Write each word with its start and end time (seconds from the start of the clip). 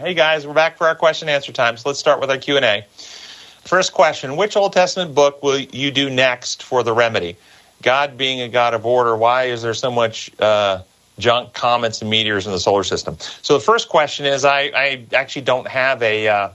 Hey 0.00 0.14
guys, 0.14 0.46
we're 0.46 0.54
back 0.54 0.78
for 0.78 0.86
our 0.86 0.94
question 0.94 1.28
and 1.28 1.34
answer 1.34 1.52
time. 1.52 1.76
So 1.76 1.90
let's 1.90 1.98
start 1.98 2.22
with 2.22 2.30
our 2.30 2.38
Q&A. 2.38 2.86
First 3.64 3.92
question, 3.92 4.38
which 4.38 4.56
Old 4.56 4.72
Testament 4.72 5.14
book 5.14 5.42
will 5.42 5.58
you 5.58 5.90
do 5.90 6.08
next 6.08 6.62
for 6.62 6.82
the 6.82 6.94
remedy? 6.94 7.36
God 7.82 8.16
being 8.16 8.40
a 8.40 8.48
God 8.48 8.72
of 8.72 8.86
order, 8.86 9.14
why 9.14 9.44
is 9.44 9.60
there 9.60 9.74
so 9.74 9.90
much 9.90 10.30
uh, 10.40 10.80
junk, 11.18 11.52
comets, 11.52 12.00
and 12.00 12.10
meteors 12.10 12.46
in 12.46 12.52
the 12.52 12.58
solar 12.58 12.82
system? 12.82 13.18
So 13.42 13.52
the 13.52 13.60
first 13.60 13.90
question 13.90 14.24
is 14.24 14.46
I, 14.46 14.72
I 14.74 15.04
actually 15.12 15.42
don't 15.42 15.68
have 15.68 16.02
a, 16.02 16.28
uh, 16.28 16.48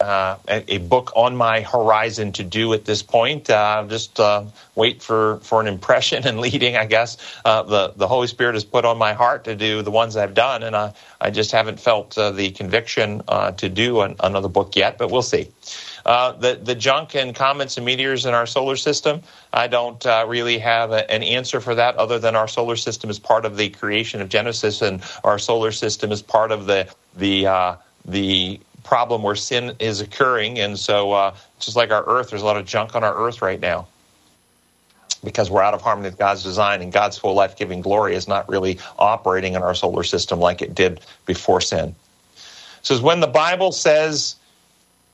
uh, 0.00 0.36
a, 0.46 0.78
book 0.78 1.12
on 1.16 1.36
my 1.36 1.60
horizon 1.60 2.30
to 2.30 2.44
do 2.44 2.72
at 2.72 2.84
this 2.84 3.02
point. 3.02 3.50
Uh, 3.50 3.84
just 3.88 4.20
uh, 4.20 4.44
wait 4.76 5.02
for, 5.02 5.38
for 5.40 5.60
an 5.60 5.66
impression 5.66 6.24
and 6.26 6.40
leading, 6.40 6.76
I 6.76 6.86
guess. 6.86 7.16
Uh, 7.44 7.62
the, 7.64 7.92
the 7.96 8.06
Holy 8.06 8.28
Spirit 8.28 8.54
has 8.54 8.64
put 8.64 8.84
on 8.84 8.96
my 8.96 9.12
heart 9.12 9.44
to 9.44 9.56
do 9.56 9.82
the 9.82 9.90
ones 9.90 10.16
I've 10.16 10.34
done, 10.34 10.62
and 10.62 10.76
I, 10.76 10.92
I 11.20 11.30
just 11.30 11.50
haven't 11.50 11.80
felt 11.80 12.16
uh, 12.16 12.30
the 12.30 12.50
conviction 12.52 13.22
uh, 13.26 13.50
to 13.52 13.68
do 13.68 14.02
an, 14.02 14.14
another 14.20 14.48
book 14.48 14.76
yet, 14.76 14.98
but 14.98 15.10
we'll 15.10 15.22
see. 15.22 15.50
the, 16.04 16.60
the 16.62 16.76
junk 16.76 17.16
and 17.16 17.34
comets 17.34 17.76
and 17.76 17.84
meteors 17.84 18.24
in 18.24 18.34
our 18.34 18.46
solar 18.46 18.76
system, 18.76 19.20
I 19.52 19.66
don't 19.66 20.04
really 20.04 20.58
have 20.58 20.92
a, 20.92 21.10
an 21.10 21.24
answer 21.24 21.60
for 21.60 21.74
that 21.74 21.96
other 21.96 22.20
than 22.20 22.36
our 22.36 22.46
solar 22.46 22.76
system 22.76 23.10
is 23.10 23.18
part 23.18 23.44
of 23.44 23.56
the 23.56 23.68
creation 23.70 24.20
of 24.20 24.28
Genesis, 24.28 24.80
and 24.80 25.02
our 25.24 25.40
solar 25.40 25.72
system 25.72 26.12
is 26.12 26.22
part 26.22 26.52
of 26.52 26.66
the, 26.66 26.88
the, 27.16 27.76
the 28.04 28.60
problem 28.88 29.22
where 29.22 29.36
sin 29.36 29.76
is 29.78 30.00
occurring. 30.00 30.58
And 30.58 30.78
so, 30.78 31.12
uh, 31.12 31.34
just 31.60 31.76
like 31.76 31.90
our 31.90 32.04
earth, 32.06 32.30
there's 32.30 32.40
a 32.40 32.46
lot 32.46 32.56
of 32.56 32.64
junk 32.64 32.96
on 32.96 33.04
our 33.04 33.14
earth 33.14 33.42
right 33.42 33.60
now 33.60 33.86
because 35.22 35.50
we're 35.50 35.62
out 35.62 35.74
of 35.74 35.82
harmony 35.82 36.08
with 36.08 36.18
God's 36.18 36.42
design 36.42 36.80
and 36.80 36.90
God's 36.90 37.18
full 37.18 37.34
life 37.34 37.54
giving 37.54 37.82
glory 37.82 38.14
is 38.14 38.26
not 38.26 38.48
really 38.48 38.78
operating 38.98 39.54
in 39.54 39.62
our 39.62 39.74
solar 39.74 40.04
system 40.04 40.40
like 40.40 40.62
it 40.62 40.74
did 40.74 41.00
before 41.26 41.60
sin. 41.60 41.94
So, 42.80 42.98
when 43.02 43.20
the 43.20 43.26
Bible 43.26 43.72
says, 43.72 44.36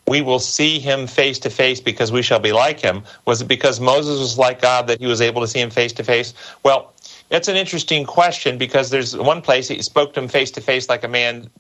we 0.07 0.21
will 0.21 0.39
see 0.39 0.79
him 0.79 1.09
face 1.09 1.41
to 1.41 1.51
face 1.51 1.81
because 1.81 2.13
we 2.13 2.23
shall 2.23 2.39
be 2.39 2.53
like 2.53 2.79
him. 2.79 3.03
Was 3.25 3.41
it 3.41 3.49
because 3.49 3.81
Moses 3.81 4.21
was 4.21 4.39
like 4.39 4.61
God 4.63 4.87
that 4.87 5.01
he 5.01 5.07
was 5.07 5.21
able 5.21 5.41
to 5.41 5.49
see 5.49 5.61
him 5.61 5.71
face 5.71 5.95
to 5.95 6.05
face? 6.05 6.33
Well, 6.63 6.93
that's 7.31 7.49
an 7.49 7.57
interesting 7.57 8.05
question 8.05 8.57
because 8.59 8.91
there's 8.91 9.17
one 9.17 9.43
place 9.43 9.67
he 9.67 9.83
spoke 9.83 10.13
to 10.15 10.21
him 10.21 10.29
face 10.29 10.51
to 10.53 10.61
face 10.61 10.89
like 10.89 11.03
a 11.03 11.09
man 11.09 11.51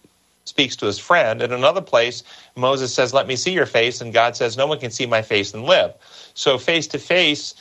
speaks 0.44 0.76
to 0.76 0.86
his 0.86 0.98
friend. 0.98 1.42
In 1.42 1.52
another 1.52 1.82
place, 1.82 2.22
Moses 2.56 2.94
says, 2.94 3.14
Let 3.14 3.26
me 3.26 3.36
see 3.36 3.52
your 3.52 3.66
face. 3.66 4.00
And 4.00 4.12
God 4.12 4.36
says, 4.36 4.56
No 4.56 4.66
one 4.66 4.80
can 4.80 4.90
see 4.90 5.06
my 5.06 5.22
face 5.22 5.54
and 5.54 5.64
live. 5.64 5.94
So 6.34 6.58
face 6.58 6.86
to 6.88 6.98
face 6.98 7.54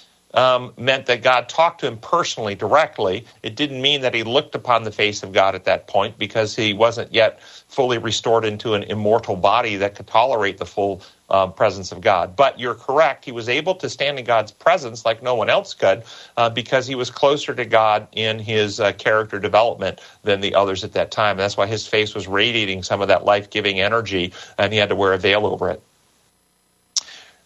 meant 0.78 1.06
that 1.08 1.24
God 1.24 1.50
talked 1.50 1.82
to 1.82 1.88
him 1.88 1.98
personally, 1.98 2.56
directly. 2.56 3.26
It 3.44 3.56
didn't 3.56 3.82
mean 3.82 4.02
that 4.02 4.14
he 4.16 4.24
looked 4.24 4.56
upon 4.56 4.84
the 4.84 4.92
face 4.92 5.24
of 5.24 5.34
God 5.34 5.56
at 5.56 5.66
that 5.66 5.88
point 5.88 6.18
because 6.18 6.56
he 6.56 6.74
wasn't 6.74 7.14
yet 7.14 7.42
fully 7.44 7.98
restored 8.00 8.46
into 8.46 8.74
an 8.76 8.84
immortal 8.84 9.36
body 9.36 9.78
that 9.78 9.96
could 9.96 10.08
tolerate 10.08 10.58
the 10.58 10.66
full 10.66 11.02
uh, 11.34 11.48
presence 11.48 11.92
of 11.92 12.00
God. 12.00 12.36
But 12.36 12.60
you're 12.60 12.76
correct. 12.76 13.26
He 13.26 13.32
was 13.32 13.50
able 13.50 13.74
to 13.76 13.90
stand 13.90 14.20
in 14.20 14.26
God's 14.26 14.52
presence 14.52 15.04
like 15.04 15.24
no 15.24 15.34
one 15.36 15.50
else 15.50 15.74
could 15.74 16.04
uh, 16.38 16.50
because 16.52 16.86
he 16.86 16.96
was 16.96 17.10
closer 17.10 17.56
to 17.56 17.66
God 17.66 18.08
in 18.14 18.38
his 18.40 18.80
uh, 18.80 18.94
character 18.94 19.40
development 19.40 20.00
than 20.22 20.42
the 20.42 20.54
others 20.54 20.84
at 20.84 20.94
that 20.94 21.12
time. 21.12 21.36
That's 21.36 21.58
why 21.58 21.66
his 21.66 21.88
face 21.88 22.14
was 22.14 22.28
radiating 22.28 22.84
some 22.84 23.02
of 23.02 23.08
that 23.08 23.26
life 23.26 23.50
giving 23.50 23.80
energy, 23.82 24.32
and 24.60 24.72
he 24.72 24.78
had 24.80 24.90
to 24.90 24.96
wear 24.96 25.12
a 25.14 25.18
veil 25.18 25.48
over 25.48 25.72
it. 25.72 25.82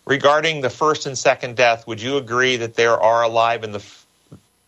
Regarding 0.05 0.61
the 0.61 0.69
first 0.69 1.05
and 1.05 1.17
second 1.17 1.55
death, 1.55 1.87
would 1.87 2.01
you 2.01 2.17
agree 2.17 2.57
that 2.57 2.75
there 2.75 2.99
are 2.99 3.23
alive 3.23 3.63
in 3.63 3.71
the 3.71 3.83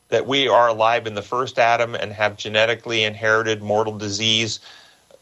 that 0.09 0.25
we 0.25 0.47
are 0.47 0.70
alive 0.70 1.06
in 1.06 1.14
the 1.14 1.22
first 1.22 1.59
Adam 1.59 1.94
and 1.94 2.12
have 2.12 2.36
genetically 2.36 3.03
inherited 3.03 3.62
mortal 3.62 3.95
disease 3.95 4.59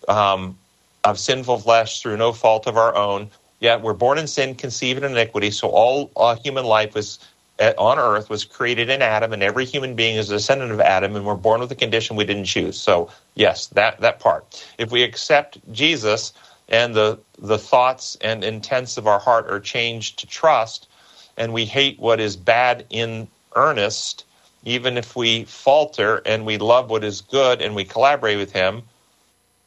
um, 0.08 0.58
of 1.04 1.20
sinful 1.20 1.60
flesh 1.60 2.02
through 2.02 2.16
no 2.16 2.32
fault 2.32 2.68
of 2.68 2.78
our 2.78 2.96
own? 2.96 3.30
Yet 3.60 3.82
we're 3.82 3.94
born 3.94 4.18
in 4.18 4.28
sin, 4.28 4.56
conceived 4.56 5.04
in 5.04 5.12
iniquity. 5.12 5.52
So 5.52 5.70
all 5.70 6.12
uh, 6.16 6.36
human 6.36 6.66
life 6.66 6.94
was 6.94 7.20
uh, 7.60 7.74
on 7.78 7.98
earth 7.98 8.30
was 8.30 8.46
created 8.46 8.90
in 8.90 9.02
Adam, 9.02 9.34
and 9.34 9.42
every 9.42 9.66
human 9.66 9.96
being 9.96 10.16
is 10.16 10.30
a 10.30 10.36
descendant 10.36 10.72
of 10.72 10.80
Adam, 10.80 11.16
and 11.16 11.26
we're 11.26 11.36
born 11.36 11.60
with 11.60 11.72
a 11.72 11.76
condition 11.76 12.16
we 12.16 12.26
didn't 12.26 12.46
choose. 12.46 12.80
So 12.80 13.10
yes, 13.36 13.68
that 13.68 14.00
that 14.02 14.20
part. 14.20 14.66
If 14.78 14.92
we 14.92 15.04
accept 15.04 15.58
Jesus 15.72 16.34
and 16.70 16.94
the 16.94 17.20
the 17.40 17.58
thoughts 17.58 18.18
and 18.22 18.44
intents 18.44 18.98
of 18.98 19.08
our 19.08 19.20
heart 19.20 19.50
are 19.50 19.60
changed 19.60 20.20
to 20.20 20.28
trust, 20.28 20.88
and 21.36 21.52
we 21.52 21.66
hate 21.66 22.00
what 22.00 22.20
is 22.20 22.36
bad 22.38 22.86
in 22.92 23.28
earnest, 23.56 24.26
even 24.64 24.98
if 24.98 25.16
we 25.16 25.46
falter 25.46 26.22
and 26.28 26.46
we 26.46 26.60
love 26.60 26.92
what 26.92 27.04
is 27.04 27.22
good 27.22 27.62
and 27.62 27.74
we 27.74 27.84
collaborate 27.84 28.38
with 28.38 28.52
Him. 28.52 28.84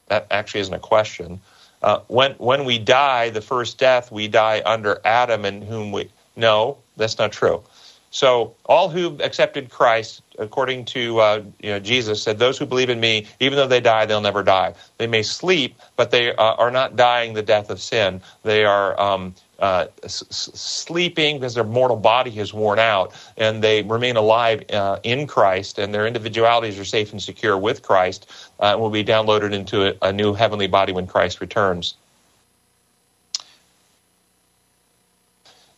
That 0.06 0.28
actually 0.30 0.60
isn't 0.60 0.74
a 0.74 0.78
question 0.78 1.40
uh, 1.82 2.00
when 2.08 2.32
when 2.32 2.64
we 2.64 2.78
die, 2.78 3.30
the 3.30 3.41
first 3.41 3.78
death, 3.78 4.12
we 4.12 4.28
die 4.28 4.62
under 4.64 5.00
Adam, 5.04 5.44
and 5.44 5.64
whom 5.64 5.92
we 5.92 6.10
no, 6.36 6.78
that's 6.96 7.18
not 7.18 7.32
true. 7.32 7.62
So 8.10 8.54
all 8.66 8.88
who 8.88 9.16
accepted 9.20 9.70
Christ, 9.70 10.22
according 10.38 10.84
to 10.86 11.20
uh, 11.20 11.42
you 11.60 11.70
know, 11.70 11.78
Jesus, 11.78 12.22
said, 12.22 12.38
"Those 12.38 12.58
who 12.58 12.66
believe 12.66 12.91
in 12.91 13.00
me, 13.00 13.26
even 13.38 13.56
though 13.56 13.68
they 13.68 13.80
die, 13.80 14.04
they'll 14.04 14.20
never 14.20 14.42
die. 14.42 14.74
They 14.98 15.06
may 15.06 15.22
sleep, 15.22 15.76
but 15.96 16.10
they 16.10 16.34
uh, 16.34 16.54
are 16.54 16.70
not 16.70 16.96
dying 16.96 17.34
the 17.34 17.42
death 17.42 17.70
of 17.70 17.80
sin. 17.80 18.20
They 18.42 18.64
are 18.64 19.00
um, 19.00 19.34
uh, 19.60 19.87
s- 20.04 20.25
sleeping 20.31 21.38
because 21.38 21.54
their 21.54 21.65
mortal 21.65 21.97
body 21.98 22.31
has 22.32 22.54
worn 22.54 22.78
out, 22.81 23.15
and 23.37 23.62
they 23.65 23.82
remain 23.82 24.16
alive 24.16 24.65
uh, 24.72 24.98
in 25.04 25.26
Christ, 25.26 25.78
and 25.78 25.94
their 25.94 26.06
individualities 26.06 26.78
are 26.78 26.84
safe 26.87 27.12
and 27.12 27.22
secure 27.22 27.59
with 27.59 27.82
Christ, 27.82 28.31
uh, 28.60 28.66
and 28.72 28.81
will 28.81 28.91
be 28.91 29.04
downloaded 29.04 29.53
into 29.53 29.88
a, 29.88 30.09
a 30.09 30.12
new 30.12 30.34
heavenly 30.34 30.69
body 30.69 30.93
when 30.93 31.06
Christ 31.06 31.41
returns. 31.41 31.94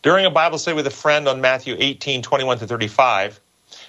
During 0.01 0.25
a 0.25 0.31
Bible 0.31 0.57
study 0.59 0.75
with 0.75 0.87
a 0.87 0.91
friend 0.91 1.27
on 1.27 1.41
Matthew 1.41 1.75
18, 1.79 2.23
21 2.23 2.57
to 2.59 2.67
35, 2.67 3.39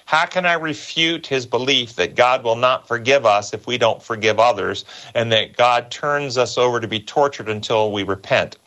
how 0.05 0.27
can 0.27 0.45
I 0.45 0.53
refute 0.53 1.27
his 1.27 1.47
belief 1.47 1.95
that 1.95 2.15
God 2.15 2.43
will 2.43 2.57
not 2.57 2.87
forgive 2.87 3.25
us 3.25 3.53
if 3.53 3.67
we 3.67 3.79
don't 3.79 4.03
forgive 4.03 4.39
others, 4.39 4.85
and 5.15 5.31
that 5.31 5.57
God 5.57 5.91
turns 5.91 6.37
us 6.37 6.57
over 6.59 6.79
to 6.81 6.87
be 6.87 6.99
tortured 7.01 7.49
until 7.49 7.91
we 7.91 8.03
repent? 8.03 8.57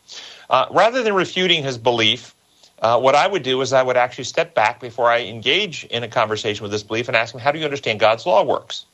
Uh, 0.49 0.65
rather 0.71 1.03
than 1.03 1.13
refuting 1.13 1.63
his 1.63 1.77
belief, 1.77 2.35
uh, 2.81 2.99
what 2.99 3.15
I 3.15 3.27
would 3.27 3.43
do 3.43 3.61
is 3.61 3.73
I 3.73 3.83
would 3.83 3.97
actually 3.97 4.23
step 4.23 4.55
back 4.55 4.79
before 4.79 5.09
I 5.09 5.21
engage 5.21 5.83
in 5.85 6.03
a 6.03 6.07
conversation 6.07 6.63
with 6.63 6.71
this 6.71 6.83
belief 6.83 7.07
and 7.07 7.15
ask 7.15 7.33
him, 7.33 7.41
How 7.41 7.51
do 7.51 7.59
you 7.59 7.65
understand 7.65 7.99
God's 7.99 8.25
law 8.25 8.43
works? 8.43 8.85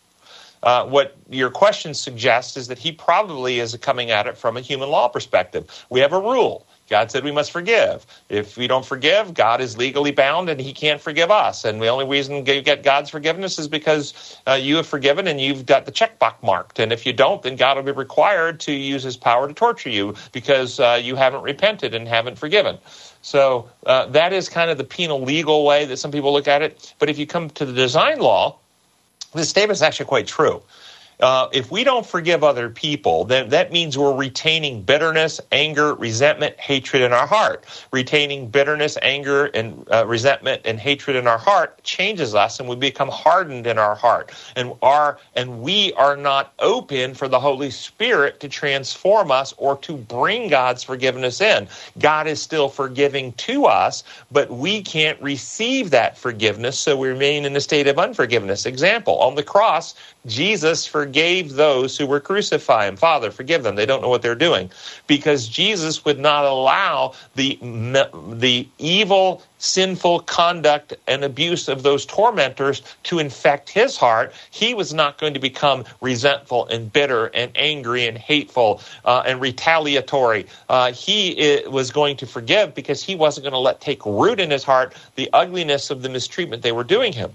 Uh, 0.63 0.85
what 0.85 1.15
your 1.29 1.51
question 1.51 1.93
suggests 1.93 2.57
is 2.57 2.67
that 2.67 2.79
he 2.79 2.91
probably 2.91 3.59
is 3.59 3.77
coming 3.77 4.09
at 4.09 4.25
it 4.25 4.35
from 4.35 4.57
a 4.57 4.61
human 4.61 4.89
law 4.89 5.07
perspective. 5.07 5.85
We 5.89 5.99
have 5.99 6.11
a 6.11 6.19
rule. 6.19 6.65
God 6.89 7.09
said 7.09 7.23
we 7.23 7.31
must 7.31 7.51
forgive. 7.51 8.05
If 8.29 8.57
we 8.57 8.67
don't 8.67 8.85
forgive, 8.85 9.33
God 9.33 9.59
is 9.59 9.77
legally 9.77 10.11
bound 10.11 10.49
and 10.49 10.59
he 10.59 10.71
can't 10.71 11.01
forgive 11.01 11.31
us. 11.31 11.65
And 11.65 11.81
the 11.81 11.87
only 11.87 12.05
reason 12.05 12.45
you 12.45 12.61
get 12.61 12.83
God's 12.83 13.09
forgiveness 13.09 13.57
is 13.57 13.67
because 13.67 14.37
uh, 14.45 14.53
you 14.53 14.75
have 14.75 14.85
forgiven 14.85 15.27
and 15.27 15.41
you've 15.41 15.65
got 15.65 15.85
the 15.85 15.91
checkbox 15.91 16.43
marked. 16.43 16.79
And 16.79 16.91
if 16.91 17.05
you 17.05 17.13
don't, 17.13 17.41
then 17.41 17.55
God 17.55 17.77
will 17.77 17.83
be 17.83 17.91
required 17.91 18.59
to 18.61 18.71
use 18.71 19.01
his 19.01 19.17
power 19.17 19.47
to 19.47 19.53
torture 19.53 19.89
you 19.89 20.13
because 20.31 20.79
uh, 20.79 20.99
you 21.01 21.15
haven't 21.15 21.41
repented 21.41 21.95
and 21.95 22.07
haven't 22.07 22.37
forgiven. 22.37 22.77
So 23.23 23.67
uh, 23.87 24.05
that 24.07 24.33
is 24.33 24.47
kind 24.47 24.69
of 24.69 24.77
the 24.77 24.83
penal 24.83 25.21
legal 25.21 25.65
way 25.65 25.85
that 25.85 25.97
some 25.97 26.11
people 26.11 26.31
look 26.31 26.47
at 26.47 26.61
it. 26.61 26.93
But 26.99 27.09
if 27.09 27.17
you 27.17 27.25
come 27.25 27.49
to 27.51 27.65
the 27.65 27.73
design 27.73 28.19
law, 28.19 28.59
this 29.33 29.49
statement 29.49 29.77
is 29.77 29.81
actually 29.81 30.05
quite 30.05 30.27
true. 30.27 30.61
Uh, 31.19 31.49
if 31.53 31.71
we 31.71 31.83
don't 31.83 32.05
forgive 32.05 32.43
other 32.43 32.69
people, 32.69 33.25
then 33.25 33.49
that 33.49 33.71
means 33.71 33.97
we're 33.97 34.15
retaining 34.15 34.83
bitterness, 34.83 35.41
anger, 35.51 35.95
resentment, 35.95 36.59
hatred 36.59 37.01
in 37.03 37.13
our 37.13 37.27
heart. 37.27 37.65
Retaining 37.91 38.47
bitterness, 38.49 38.97
anger, 39.01 39.45
and 39.47 39.87
uh, 39.91 40.05
resentment 40.07 40.61
and 40.65 40.79
hatred 40.79 41.15
in 41.15 41.27
our 41.27 41.37
heart 41.37 41.83
changes 41.83 42.35
us, 42.35 42.59
and 42.59 42.69
we 42.69 42.75
become 42.75 43.09
hardened 43.09 43.67
in 43.67 43.77
our 43.79 43.95
heart, 43.95 44.31
and 44.55 44.73
are 44.81 45.19
and 45.35 45.61
we 45.61 45.93
are 45.93 46.17
not 46.17 46.53
open 46.59 47.13
for 47.15 47.27
the 47.27 47.39
Holy 47.39 47.71
Spirit 47.71 48.39
to 48.41 48.49
transform 48.49 49.31
us 49.31 49.53
or 49.57 49.77
to 49.79 49.97
bring 49.97 50.49
God's 50.49 50.83
forgiveness 50.83 51.41
in. 51.41 51.67
God 51.99 52.27
is 52.27 52.41
still 52.41 52.69
forgiving 52.69 53.33
to 53.33 53.65
us, 53.65 54.03
but 54.31 54.51
we 54.51 54.81
can't 54.83 55.21
receive 55.21 55.91
that 55.91 56.17
forgiveness, 56.17 56.79
so 56.79 56.97
we 56.97 57.09
remain 57.09 57.45
in 57.45 57.55
a 57.55 57.61
state 57.61 57.87
of 57.87 57.99
unforgiveness. 57.99 58.65
Example: 58.65 59.17
on 59.19 59.35
the 59.35 59.43
cross, 59.43 59.95
Jesus 60.27 60.85
forgave 60.85 61.04
those 61.05 61.97
who 61.97 62.05
were 62.05 62.19
crucifying. 62.19 62.95
Father, 62.95 63.31
forgive 63.31 63.63
them. 63.63 63.75
They 63.75 63.85
don't 63.85 64.01
know 64.01 64.09
what 64.09 64.21
they're 64.21 64.35
doing. 64.35 64.69
Because 65.07 65.47
Jesus 65.47 66.05
would 66.05 66.19
not 66.19 66.45
allow 66.45 67.13
the, 67.35 67.57
the 68.33 68.67
evil, 68.77 69.41
sinful 69.57 70.21
conduct 70.21 70.93
and 71.07 71.23
abuse 71.23 71.67
of 71.67 71.83
those 71.83 72.05
tormentors 72.05 72.81
to 73.03 73.19
infect 73.19 73.69
his 73.69 73.97
heart. 73.97 74.33
He 74.51 74.73
was 74.73 74.93
not 74.93 75.17
going 75.17 75.33
to 75.33 75.39
become 75.39 75.85
resentful 76.01 76.67
and 76.67 76.91
bitter 76.91 77.27
and 77.27 77.51
angry 77.55 78.07
and 78.07 78.17
hateful 78.17 78.81
uh, 79.05 79.23
and 79.25 79.41
retaliatory. 79.41 80.45
Uh, 80.69 80.91
he 80.91 81.63
was 81.67 81.91
going 81.91 82.17
to 82.17 82.25
forgive 82.25 82.75
because 82.75 83.03
he 83.03 83.15
wasn't 83.15 83.43
going 83.43 83.53
to 83.53 83.59
let 83.59 83.81
take 83.81 84.05
root 84.05 84.39
in 84.39 84.51
his 84.51 84.63
heart 84.63 84.93
the 85.15 85.29
ugliness 85.33 85.89
of 85.89 86.01
the 86.01 86.09
mistreatment 86.09 86.61
they 86.61 86.71
were 86.71 86.83
doing 86.83 87.13
him. 87.13 87.31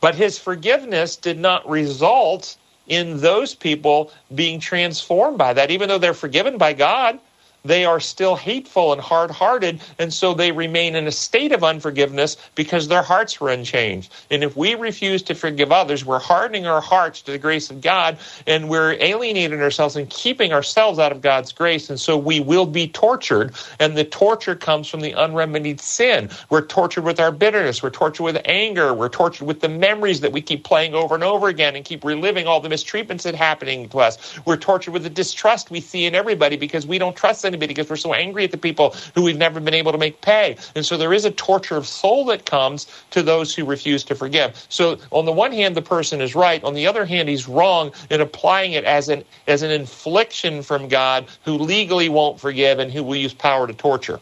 But 0.00 0.14
his 0.14 0.38
forgiveness 0.38 1.16
did 1.16 1.38
not 1.38 1.68
result 1.68 2.56
in 2.86 3.18
those 3.20 3.54
people 3.54 4.12
being 4.34 4.60
transformed 4.60 5.38
by 5.38 5.52
that, 5.52 5.70
even 5.70 5.88
though 5.88 5.98
they're 5.98 6.14
forgiven 6.14 6.58
by 6.58 6.72
God 6.72 7.18
they 7.64 7.84
are 7.84 8.00
still 8.00 8.36
hateful 8.36 8.92
and 8.92 9.00
hard 9.00 9.30
hearted, 9.30 9.80
and 9.98 10.12
so 10.12 10.34
they 10.34 10.52
remain 10.52 10.94
in 10.96 11.06
a 11.06 11.12
state 11.12 11.52
of 11.52 11.62
unforgiveness 11.62 12.36
because 12.54 12.88
their 12.88 13.02
hearts 13.02 13.40
were 13.40 13.50
unchanged. 13.50 14.12
And 14.30 14.42
if 14.42 14.56
we 14.56 14.74
refuse 14.74 15.22
to 15.24 15.34
forgive 15.34 15.72
others, 15.72 16.04
we're 16.04 16.18
hardening 16.18 16.66
our 16.66 16.80
hearts 16.80 17.22
to 17.22 17.32
the 17.32 17.38
grace 17.38 17.70
of 17.70 17.80
God, 17.80 18.18
and 18.46 18.68
we're 18.68 18.92
alienating 19.00 19.60
ourselves 19.60 19.96
and 19.96 20.08
keeping 20.08 20.52
ourselves 20.52 20.98
out 20.98 21.12
of 21.12 21.20
God's 21.20 21.52
grace. 21.52 21.90
And 21.90 22.00
so 22.00 22.16
we 22.16 22.40
will 22.40 22.66
be 22.66 22.88
tortured, 22.88 23.52
and 23.78 23.96
the 23.96 24.04
torture 24.04 24.54
comes 24.54 24.88
from 24.88 25.00
the 25.00 25.12
unremedied 25.12 25.80
sin. 25.80 26.30
We're 26.48 26.66
tortured 26.66 27.04
with 27.04 27.20
our 27.20 27.32
bitterness, 27.32 27.82
we're 27.82 27.90
tortured 27.90 28.24
with 28.24 28.40
anger, 28.44 28.94
we're 28.94 29.08
tortured 29.08 29.44
with 29.44 29.60
the 29.60 29.68
memories 29.68 30.20
that 30.20 30.32
we 30.32 30.40
keep 30.40 30.64
playing 30.64 30.94
over 30.94 31.14
and 31.14 31.24
over 31.24 31.48
again 31.48 31.76
and 31.76 31.84
keep 31.84 32.04
reliving 32.04 32.46
all 32.46 32.60
the 32.60 32.68
mistreatments 32.68 33.22
that 33.22 33.34
happening 33.34 33.88
to 33.90 34.00
us. 34.00 34.38
We're 34.46 34.56
tortured 34.56 34.92
with 34.92 35.02
the 35.02 35.10
distrust 35.10 35.70
we 35.70 35.80
see 35.80 36.06
in 36.06 36.14
everybody 36.14 36.56
because 36.56 36.86
we 36.86 36.98
don't 36.98 37.16
trust 37.16 37.44
anybody 37.50 37.74
because 37.74 37.90
we're 37.90 37.96
so 37.96 38.14
angry 38.14 38.44
at 38.44 38.50
the 38.50 38.58
people 38.58 38.94
who 39.14 39.22
we've 39.22 39.36
never 39.36 39.60
been 39.60 39.74
able 39.74 39.92
to 39.92 39.98
make 39.98 40.20
pay. 40.20 40.56
And 40.74 40.84
so 40.86 40.96
there 40.96 41.12
is 41.12 41.24
a 41.24 41.30
torture 41.30 41.76
of 41.76 41.86
soul 41.86 42.24
that 42.26 42.46
comes 42.46 42.86
to 43.10 43.22
those 43.22 43.54
who 43.54 43.64
refuse 43.64 44.04
to 44.04 44.14
forgive. 44.14 44.66
So 44.68 44.98
on 45.10 45.24
the 45.24 45.32
one 45.32 45.52
hand, 45.52 45.74
the 45.74 45.82
person 45.82 46.20
is 46.20 46.34
right. 46.34 46.62
On 46.64 46.74
the 46.74 46.86
other 46.86 47.04
hand, 47.04 47.28
he's 47.28 47.48
wrong 47.48 47.92
in 48.10 48.20
applying 48.20 48.72
it 48.72 48.84
as 48.84 49.08
an 49.08 49.24
as 49.46 49.62
an 49.62 49.70
infliction 49.70 50.62
from 50.62 50.88
God 50.88 51.26
who 51.44 51.54
legally 51.54 52.08
won't 52.08 52.40
forgive 52.40 52.78
and 52.78 52.92
who 52.92 53.02
will 53.02 53.16
use 53.16 53.34
power 53.34 53.66
to 53.66 53.74
torture. 53.74 54.20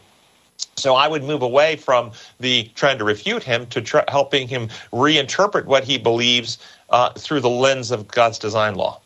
So 0.75 0.95
I 0.95 1.07
would 1.07 1.23
move 1.23 1.41
away 1.41 1.75
from 1.75 2.11
the 2.39 2.69
trying 2.75 2.97
to 2.99 3.03
refute 3.03 3.43
him 3.43 3.67
to 3.67 4.03
helping 4.07 4.47
him 4.47 4.69
reinterpret 4.91 5.65
what 5.65 5.83
he 5.83 5.97
believes 5.97 6.57
uh, 6.89 7.11
through 7.13 7.41
the 7.41 7.49
lens 7.49 7.91
of 7.91 8.07
God's 8.07 8.39
design 8.39 8.75
law. 8.75 9.01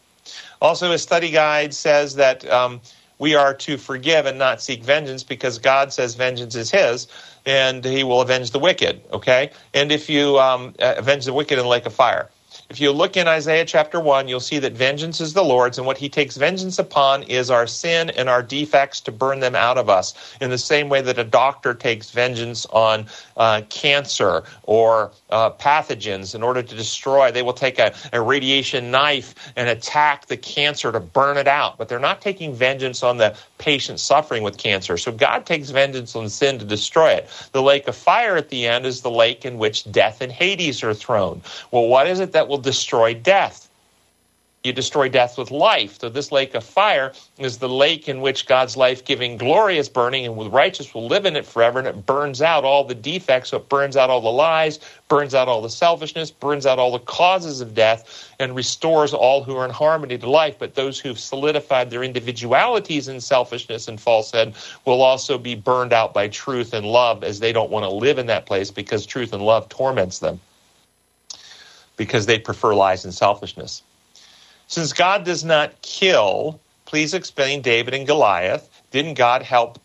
Also, 0.62 0.92
his 0.92 1.02
study 1.02 1.30
guide 1.30 1.74
says 1.74 2.16
that 2.16 2.50
um, 2.50 2.80
we 3.24 3.36
are 3.36 3.54
to 3.54 3.78
forgive 3.78 4.26
and 4.26 4.38
not 4.38 4.62
seek 4.62 4.84
vengeance 4.84 5.24
because 5.24 5.58
God 5.58 5.94
says 5.94 6.14
vengeance 6.14 6.56
is 6.56 6.70
His 6.70 7.08
and 7.46 7.86
He 7.86 8.04
will 8.04 8.20
avenge 8.20 8.52
the 8.52 8.60
wicked. 8.60 9.02
Okay, 9.14 9.52
and 9.74 9.94
if 9.94 10.10
you 10.10 10.38
um, 10.40 10.76
avenge 10.80 11.24
the 11.24 11.32
wicked 11.32 11.58
in 11.58 11.64
the 11.64 11.70
lake 11.70 11.86
of 11.86 11.94
fire. 11.94 12.30
If 12.70 12.82
you 12.82 12.92
look 12.92 13.16
in 13.16 13.28
Isaiah 13.28 13.66
chapter 13.66 14.00
1, 14.00 14.28
you'll 14.28 14.40
see 14.40 14.60
that 14.60 14.74
vengeance 14.74 15.22
is 15.22 15.34
the 15.34 15.44
Lord's, 15.44 15.78
and 15.78 15.88
what 15.88 15.98
he 15.98 16.10
takes 16.10 16.36
vengeance 16.36 16.80
upon 16.80 17.24
is 17.24 17.50
our 17.50 17.66
sin 17.66 18.10
and 18.10 18.28
our 18.28 18.44
defects 18.44 19.00
to 19.02 19.12
burn 19.12 19.40
them 19.40 19.56
out 19.56 19.78
of 19.78 19.90
us, 19.90 20.36
in 20.42 20.50
the 20.50 20.58
same 20.58 20.90
way 20.90 21.02
that 21.02 21.18
a 21.18 21.24
doctor 21.24 21.74
takes 21.74 22.12
vengeance 22.12 22.66
on 22.68 23.06
uh, 23.38 23.62
cancer 23.70 24.44
or 24.64 25.12
uh, 25.34 25.50
pathogens 25.52 26.36
in 26.36 26.44
order 26.44 26.62
to 26.62 26.76
destroy. 26.76 27.32
They 27.32 27.42
will 27.42 27.54
take 27.54 27.80
a, 27.80 27.94
a 28.14 28.22
radiation 28.22 28.92
knife 28.92 29.52
and 29.56 29.68
attack 29.68 30.28
the 30.28 30.38
cancer 30.38 30.92
to 30.92 31.00
burn 31.00 31.38
it 31.38 31.48
out, 31.48 31.78
but 31.78 31.90
they're 31.90 32.00
not 32.00 32.22
taking 32.22 32.54
vengeance 32.54 33.02
on 33.02 33.18
the 33.18 33.36
patient 33.58 34.00
suffering 34.00 34.44
with 34.44 34.58
cancer. 34.58 34.98
So 34.98 35.12
God 35.12 35.46
takes 35.46 35.72
vengeance 35.72 36.16
on 36.16 36.30
sin 36.30 36.60
to 36.60 36.66
destroy 36.66 37.12
it. 37.14 37.50
The 37.52 37.64
lake 37.64 37.88
of 37.88 37.96
fire 37.96 38.38
at 38.38 38.50
the 38.50 38.68
end 38.68 38.86
is 38.86 39.02
the 39.02 39.12
lake 39.12 39.44
in 39.44 39.58
which 39.58 39.92
death 39.92 40.22
and 40.22 40.32
Hades 40.32 40.84
are 40.84 40.94
thrown. 40.94 41.42
Well, 41.72 41.88
what 41.88 42.08
is 42.08 42.20
it 42.20 42.32
that 42.34 42.48
will 42.48 42.60
destroy 42.60 43.14
death. 43.14 43.70
You 44.64 44.72
destroy 44.72 45.10
death 45.10 45.38
with 45.38 45.52
life. 45.52 46.00
So 46.00 46.08
this 46.08 46.32
lake 46.32 46.56
of 46.56 46.64
fire 46.64 47.12
is 47.38 47.58
the 47.58 47.68
lake 47.68 48.08
in 48.08 48.22
which 48.22 48.46
God's 48.46 48.78
life-giving 48.78 49.36
glory 49.36 49.78
is 49.78 49.90
burning, 49.90 50.26
and 50.26 50.40
the 50.40 50.50
righteous 50.50 50.94
will 50.94 51.06
live 51.06 51.26
in 51.26 51.36
it 51.36 51.46
forever. 51.46 51.80
And 51.80 51.88
it 51.90 52.06
burns 52.06 52.42
out 52.42 52.64
all 52.64 52.86
the 52.86 52.96
defects. 52.96 53.50
So 53.50 53.58
it 53.58 53.68
burns 53.68 53.98
out 53.98 54.10
all 54.10 54.22
the 54.22 54.32
lies, 54.32 54.80
burns 55.10 55.36
out 55.36 55.50
all 55.50 55.62
the 55.62 55.70
selfishness, 55.70 56.32
burns 56.32 56.66
out 56.66 56.80
all 56.80 56.94
the 56.94 57.00
causes 57.00 57.60
of 57.60 57.76
death, 57.76 58.34
and 58.40 58.56
restores 58.56 59.14
all 59.14 59.44
who 59.44 59.58
are 59.58 59.66
in 59.66 59.72
harmony 59.72 60.18
to 60.18 60.30
life. 60.30 60.58
But 60.58 60.76
those 60.76 60.98
who've 60.98 61.20
solidified 61.20 61.90
their 61.90 62.04
individualities 62.04 63.10
in 63.10 63.20
selfishness 63.20 63.90
and 63.90 64.00
falsehood 64.00 64.54
will 64.86 65.02
also 65.02 65.38
be 65.38 65.56
burned 65.56 65.92
out 65.92 66.14
by 66.14 66.30
truth 66.30 66.74
and 66.74 66.86
love, 66.86 67.26
as 67.26 67.42
they 67.42 67.52
don't 67.52 67.70
want 67.70 67.84
to 67.84 67.90
live 67.90 68.18
in 68.18 68.28
that 68.28 68.46
place 68.46 68.72
because 68.72 69.06
truth 69.06 69.34
and 69.34 69.46
love 69.46 69.68
torments 69.68 70.20
them 70.20 70.40
because 71.98 72.26
they 72.28 72.40
prefer 72.40 72.74
lies 72.74 73.04
and 73.04 73.14
selfishness. 73.14 73.84
Since 74.68 74.94
God 74.94 75.24
does 75.24 75.44
not 75.44 75.82
kill, 75.82 76.60
please 76.86 77.14
explain 77.14 77.62
David 77.62 77.94
and 77.94 78.08
Goliath. 78.08 78.70
Didn't 78.92 79.16
God 79.16 79.42
help 79.42 79.80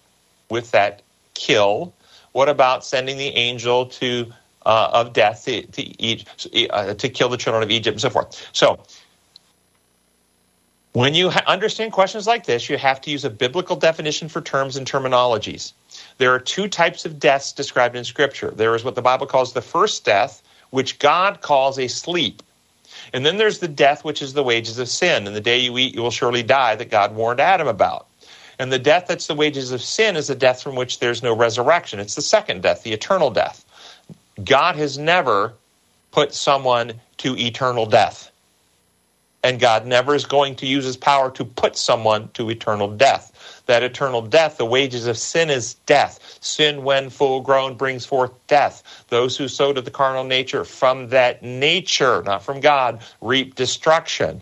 with 0.50 0.70
that 0.72 1.02
kill? 1.34 1.92
What 2.32 2.48
about 2.48 2.84
sending 2.84 3.16
the 3.16 3.28
angel 3.28 3.86
to 3.86 4.32
uh, 4.66 4.90
of 4.92 5.12
death 5.12 5.44
to 5.44 5.62
to, 5.66 6.69
uh, 6.69 6.94
to 6.94 7.08
kill 7.08 7.28
the 7.28 7.36
children 7.36 7.62
of 7.62 7.70
Egypt 7.70 7.94
and 7.94 8.00
so 8.00 8.10
forth? 8.10 8.48
So, 8.52 8.78
when 10.92 11.14
you 11.14 11.31
ha- 11.31 11.44
understand 11.46 11.92
questions 11.92 12.26
like 12.26 12.46
this, 12.46 12.69
you 12.69 12.76
have 12.78 13.00
to 13.02 13.10
use 13.10 13.24
a 13.24 13.31
biblical 13.31 13.76
definition 13.76 14.28
for 14.28 14.40
terms 14.40 14.76
and 14.76 14.86
terminologies. 14.86 15.72
There 16.19 16.34
are 16.34 16.40
two 16.40 16.69
types 16.69 17.04
of 17.04 17.19
deaths 17.19 17.52
described 17.52 17.94
in 17.96 18.04
Scripture. 18.04 18.50
There 18.50 18.74
is 18.74 18.84
what 18.84 18.94
the 18.94 19.02
Bible 19.02 19.26
calls 19.26 19.52
the 19.52 19.62
first 19.62 20.04
death, 20.04 20.42
which 20.70 20.98
God 20.98 21.40
calls 21.40 21.78
a 21.78 21.88
sleep. 21.88 22.42
And 23.12 23.24
then 23.24 23.36
there's 23.36 23.58
the 23.58 23.68
death, 23.68 24.04
which 24.04 24.22
is 24.22 24.32
the 24.32 24.42
wages 24.42 24.78
of 24.78 24.88
sin. 24.88 25.26
And 25.26 25.34
the 25.34 25.40
day 25.40 25.58
you 25.58 25.76
eat, 25.78 25.94
you 25.94 26.02
will 26.02 26.10
surely 26.10 26.42
die, 26.42 26.74
that 26.76 26.90
God 26.90 27.14
warned 27.14 27.40
Adam 27.40 27.68
about. 27.68 28.06
And 28.58 28.72
the 28.72 28.78
death 28.78 29.06
that's 29.08 29.26
the 29.26 29.34
wages 29.34 29.70
of 29.70 29.80
sin 29.82 30.16
is 30.16 30.30
a 30.30 30.34
death 30.34 30.62
from 30.62 30.74
which 30.74 30.98
there's 30.98 31.22
no 31.22 31.34
resurrection. 31.34 32.00
It's 32.00 32.16
the 32.16 32.22
second 32.22 32.62
death, 32.62 32.82
the 32.82 32.92
eternal 32.92 33.30
death. 33.30 33.64
God 34.44 34.76
has 34.76 34.98
never 34.98 35.54
put 36.10 36.34
someone 36.34 36.94
to 37.18 37.36
eternal 37.36 37.86
death. 37.86 38.30
And 39.48 39.58
God 39.58 39.86
never 39.86 40.14
is 40.14 40.26
going 40.26 40.56
to 40.56 40.66
use 40.66 40.84
his 40.84 40.98
power 40.98 41.30
to 41.30 41.42
put 41.42 41.74
someone 41.74 42.28
to 42.34 42.50
eternal 42.50 42.94
death 42.94 43.32
that 43.68 43.82
eternal 43.82 44.22
death. 44.22 44.56
The 44.56 44.64
wages 44.64 45.06
of 45.06 45.16
sin 45.16 45.50
is 45.50 45.74
death. 45.86 46.38
Sin, 46.40 46.82
when 46.82 47.10
full 47.10 47.40
grown, 47.40 47.76
brings 47.76 48.04
forth 48.04 48.32
death. 48.46 49.04
Those 49.08 49.36
who 49.36 49.46
sow 49.46 49.72
to 49.72 49.80
the 49.80 49.90
carnal 49.90 50.24
nature 50.24 50.64
from 50.64 51.08
that 51.10 51.42
nature, 51.42 52.22
not 52.22 52.42
from 52.42 52.60
God, 52.60 53.02
reap 53.20 53.54
destruction. 53.54 54.40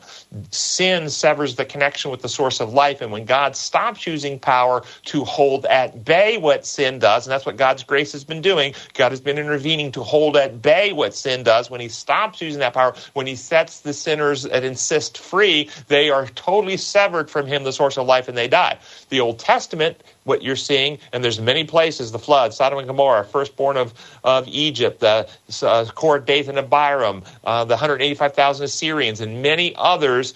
Sin 0.51 1.11
severs 1.11 1.57
the 1.57 1.65
connection 1.65 2.11
with 2.11 2.23
the 2.23 2.29
source 2.29 2.61
of 2.61 2.73
life. 2.73 3.01
And 3.01 3.11
when 3.11 3.25
God 3.25 3.57
stops 3.57 4.07
using 4.07 4.39
power 4.39 4.85
to 5.07 5.25
hold 5.25 5.67
at 5.67 6.05
bay 6.05 6.39
what 6.39 6.65
sin 6.65 7.01
does, 7.01 7.27
and 7.27 7.33
that's 7.33 7.45
what 7.45 7.57
God's 7.57 7.83
grace 7.83 8.13
has 8.13 8.23
been 8.23 8.41
doing, 8.41 8.75
God 8.95 9.11
has 9.11 9.21
been 9.21 9.39
intervening 9.39 9.91
to 9.93 10.05
hold 10.05 10.37
at 10.37 10.63
bay 10.63 10.93
what 10.93 11.15
sin 11.15 11.43
does. 11.43 11.69
When 11.69 11.81
He 11.81 11.89
stops 11.89 12.41
using 12.41 12.61
that 12.61 12.75
power, 12.75 12.95
when 13.15 13.27
He 13.27 13.35
sets 13.35 13.81
the 13.81 13.93
sinners 13.93 14.45
that 14.45 14.63
free, 15.01 15.71
they 15.89 16.11
are 16.11 16.27
totally 16.29 16.77
severed 16.77 17.31
from 17.31 17.47
Him, 17.47 17.65
the 17.65 17.73
source 17.73 17.97
of 17.97 18.07
life, 18.07 18.29
and 18.29 18.37
they 18.37 18.49
die. 18.49 18.79
The 19.09 19.21
Old 19.21 19.39
Testament, 19.39 20.03
what 20.25 20.43
you're 20.43 20.57
seeing, 20.57 20.99
and 21.13 21.23
there's 21.23 21.41
many 21.41 21.65
places, 21.65 22.13
the 22.13 22.19
flood, 22.19 22.55
Sodom 22.55 22.79
and 22.79 22.87
Gomorrah, 22.87 23.25
firstborn 23.25 23.77
of, 23.77 23.95
of 24.25 24.47
Egypt, 24.49 25.01
the 25.01 25.29
uh, 25.63 25.85
Korah, 25.95 26.21
Dathan, 26.25 26.59
and 26.59 26.67
Abiram, 26.67 27.23
uh, 27.45 27.65
the 27.65 27.75
185,000 27.75 28.65
Assyrians, 28.65 29.21
and 29.21 29.43
many 29.43 29.75
others, 29.77 30.35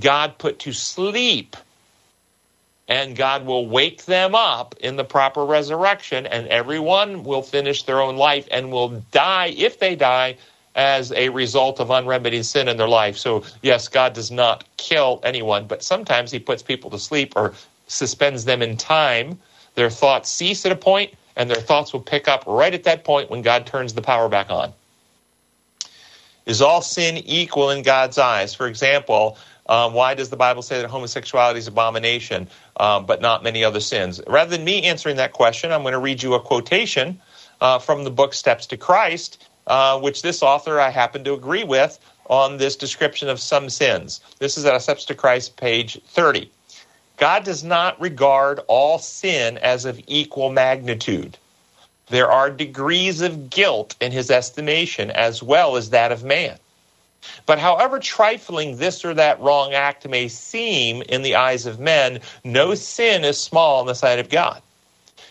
God 0.00 0.38
put 0.38 0.58
to 0.60 0.72
sleep. 0.72 1.56
And 2.88 3.16
God 3.16 3.46
will 3.46 3.66
wake 3.66 4.04
them 4.04 4.36
up 4.36 4.76
in 4.78 4.94
the 4.94 5.02
proper 5.02 5.44
resurrection, 5.44 6.24
and 6.24 6.46
everyone 6.46 7.24
will 7.24 7.42
finish 7.42 7.82
their 7.82 8.00
own 8.00 8.16
life 8.16 8.46
and 8.52 8.70
will 8.70 9.02
die, 9.10 9.52
if 9.56 9.80
they 9.80 9.96
die, 9.96 10.36
as 10.76 11.10
a 11.12 11.30
result 11.30 11.80
of 11.80 11.90
unremedied 11.90 12.44
sin 12.44 12.68
in 12.68 12.76
their 12.76 12.88
life. 12.88 13.16
So, 13.16 13.42
yes, 13.62 13.88
God 13.88 14.12
does 14.12 14.30
not 14.30 14.64
kill 14.76 15.20
anyone, 15.24 15.66
but 15.66 15.82
sometimes 15.82 16.30
He 16.30 16.38
puts 16.38 16.62
people 16.62 16.90
to 16.90 16.98
sleep 16.98 17.32
or 17.34 17.54
suspends 17.88 18.44
them 18.44 18.62
in 18.62 18.76
time. 18.76 19.38
Their 19.74 19.90
thoughts 19.90 20.30
cease 20.30 20.64
at 20.66 20.72
a 20.72 20.76
point, 20.76 21.14
and 21.34 21.50
their 21.50 21.60
thoughts 21.60 21.92
will 21.92 22.00
pick 22.00 22.28
up 22.28 22.44
right 22.46 22.72
at 22.72 22.84
that 22.84 23.04
point 23.04 23.30
when 23.30 23.42
God 23.42 23.66
turns 23.66 23.94
the 23.94 24.02
power 24.02 24.28
back 24.28 24.50
on. 24.50 24.72
Is 26.44 26.62
all 26.62 26.82
sin 26.82 27.16
equal 27.16 27.70
in 27.70 27.82
God's 27.82 28.18
eyes? 28.18 28.54
For 28.54 28.68
example, 28.68 29.36
um, 29.68 29.94
why 29.94 30.14
does 30.14 30.30
the 30.30 30.36
Bible 30.36 30.62
say 30.62 30.80
that 30.80 30.88
homosexuality 30.88 31.58
is 31.58 31.66
abomination, 31.66 32.48
um, 32.76 33.04
but 33.04 33.20
not 33.20 33.42
many 33.42 33.64
other 33.64 33.80
sins? 33.80 34.20
Rather 34.28 34.56
than 34.56 34.64
me 34.64 34.84
answering 34.84 35.16
that 35.16 35.32
question, 35.32 35.72
I'm 35.72 35.82
going 35.82 35.92
to 35.92 35.98
read 35.98 36.22
you 36.22 36.34
a 36.34 36.40
quotation 36.40 37.20
uh, 37.60 37.78
from 37.78 38.04
the 38.04 38.10
book 38.10 38.32
Steps 38.32 38.66
to 38.66 38.76
Christ, 38.76 39.48
uh, 39.66 39.98
which 39.98 40.22
this 40.22 40.42
author 40.42 40.80
I 40.80 40.90
happen 40.90 41.24
to 41.24 41.34
agree 41.34 41.64
with 41.64 41.98
on 42.28 42.56
this 42.56 42.76
description 42.76 43.28
of 43.28 43.40
some 43.40 43.68
sins. 43.70 44.20
This 44.38 44.58
is 44.58 44.64
at 44.64 44.80
Steps 44.82 45.04
to 45.06 45.14
Christ, 45.14 45.56
page 45.56 46.00
30. 46.08 46.50
God 47.16 47.44
does 47.44 47.64
not 47.64 48.00
regard 48.00 48.60
all 48.68 48.98
sin 48.98 49.58
as 49.58 49.84
of 49.84 50.00
equal 50.06 50.50
magnitude. 50.50 51.38
There 52.08 52.30
are 52.30 52.50
degrees 52.50 53.20
of 53.20 53.50
guilt 53.50 53.96
in 54.00 54.12
his 54.12 54.30
estimation 54.30 55.10
as 55.10 55.42
well 55.42 55.76
as 55.76 55.90
that 55.90 56.12
of 56.12 56.22
man. 56.22 56.58
But 57.46 57.58
however 57.58 57.98
trifling 57.98 58.76
this 58.76 59.04
or 59.04 59.14
that 59.14 59.40
wrong 59.40 59.72
act 59.72 60.06
may 60.08 60.28
seem 60.28 61.02
in 61.02 61.22
the 61.22 61.34
eyes 61.34 61.66
of 61.66 61.80
men, 61.80 62.20
no 62.44 62.74
sin 62.74 63.24
is 63.24 63.40
small 63.40 63.80
in 63.80 63.86
the 63.86 63.94
sight 63.94 64.20
of 64.20 64.28
God. 64.28 64.62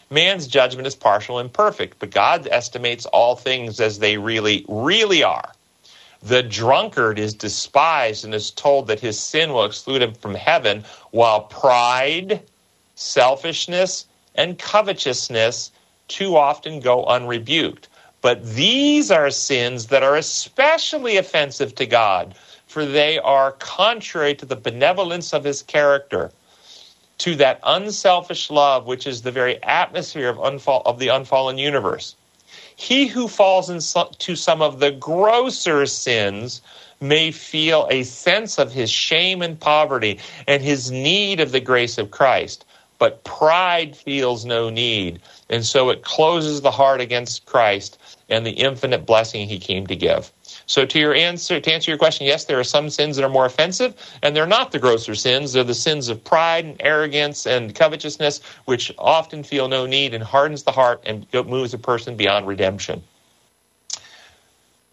Man's 0.10 0.48
judgment 0.48 0.88
is 0.88 0.96
partial 0.96 1.40
and 1.40 1.52
perfect, 1.52 2.00
but 2.00 2.12
God 2.12 2.48
estimates 2.52 3.06
all 3.08 3.36
things 3.36 3.80
as 3.80 4.00
they 4.00 4.18
really, 4.18 4.66
really 4.68 5.24
are. 5.24 5.52
The 6.22 6.44
drunkard 6.44 7.20
is 7.20 7.34
despised 7.34 8.26
and 8.26 8.34
is 8.34 8.52
told 8.52 8.88
that 8.88 9.00
his 9.00 9.20
sin 9.20 9.54
will 9.54 9.66
exclude 9.66 10.02
him 10.02 10.14
from 10.14 10.36
heaven, 10.36 10.84
while 11.12 11.42
pride, 11.42 12.42
selfishness, 12.96 14.06
and 14.36 14.60
covetousness 14.60 15.72
too 16.08 16.36
often 16.36 16.80
go 16.80 17.06
unrebuked. 17.06 17.88
But 18.22 18.44
these 18.44 19.12
are 19.12 19.30
sins 19.30 19.88
that 19.88 20.04
are 20.04 20.16
especially 20.16 21.18
offensive 21.18 21.76
to 21.76 21.86
God, 21.86 22.36
for 22.68 22.86
they 22.86 23.20
are 23.20 23.52
contrary 23.54 24.34
to 24.36 24.46
the 24.46 24.56
benevolence 24.56 25.34
of 25.34 25.44
his 25.44 25.62
character, 25.62 26.32
to 27.20 27.36
that 27.36 27.60
unselfish 27.64 28.50
love 28.50 28.86
which 28.86 29.08
is 29.08 29.22
the 29.22 29.32
very 29.32 29.62
atmosphere 29.64 30.30
of, 30.30 30.38
unfall, 30.38 30.82
of 30.86 31.00
the 31.00 31.10
unfallen 31.10 31.58
universe. 31.58 32.16
He 32.76 33.08
who 33.08 33.28
falls 33.28 33.70
into 33.70 34.36
some 34.36 34.62
of 34.62 34.80
the 34.80 34.92
grosser 34.92 35.86
sins 35.86 36.62
may 37.00 37.32
feel 37.32 37.88
a 37.90 38.04
sense 38.04 38.58
of 38.58 38.72
his 38.72 38.90
shame 38.90 39.42
and 39.42 39.60
poverty 39.60 40.20
and 40.48 40.62
his 40.62 40.92
need 40.92 41.40
of 41.40 41.52
the 41.52 41.60
grace 41.60 41.98
of 41.98 42.12
Christ. 42.12 42.66
But 42.98 43.24
pride 43.24 43.96
feels 43.96 44.46
no 44.46 44.70
need, 44.70 45.22
and 45.50 45.66
so 45.66 45.90
it 45.90 46.04
closes 46.04 46.62
the 46.62 46.72
heart 46.72 47.02
against 47.02 47.46
Christ 47.46 47.98
and 48.29 48.46
the 48.46 48.51
infinite 48.51 49.05
blessing 49.05 49.48
he 49.48 49.60
came 49.60 49.86
to 49.88 49.96
give. 49.96 50.32
So 50.65 50.86
to 50.86 51.00
your 51.00 51.13
answer 51.13 51.60
to 51.60 51.72
answer 51.72 51.91
your 51.91 51.98
question, 51.98 52.25
yes, 52.25 52.46
there 52.46 52.60
are 52.60 52.63
some 52.63 52.89
sins 52.89 53.15
that 53.15 53.25
are 53.25 53.29
more 53.29 53.46
offensive, 53.46 53.96
and 54.24 54.36
they're 54.36 54.48
not 54.48 54.72
the 54.72 54.79
grosser 54.79 55.15
sins. 55.15 55.53
They're 55.53 55.63
the 55.63 55.74
sins 55.74 56.10
of 56.10 56.24
pride 56.24 56.65
and 56.65 56.75
arrogance 56.79 57.46
and 57.46 57.75
covetousness, 57.75 58.41
which 58.65 58.91
often 58.98 59.44
feel 59.44 59.67
no 59.67 59.86
need 59.86 60.13
and 60.13 60.24
hardens 60.24 60.63
the 60.63 60.72
heart 60.72 61.03
and 61.05 61.27
moves 61.46 61.74
a 61.74 61.77
person 61.77 62.15
beyond 62.15 62.48
redemption. 62.48 63.03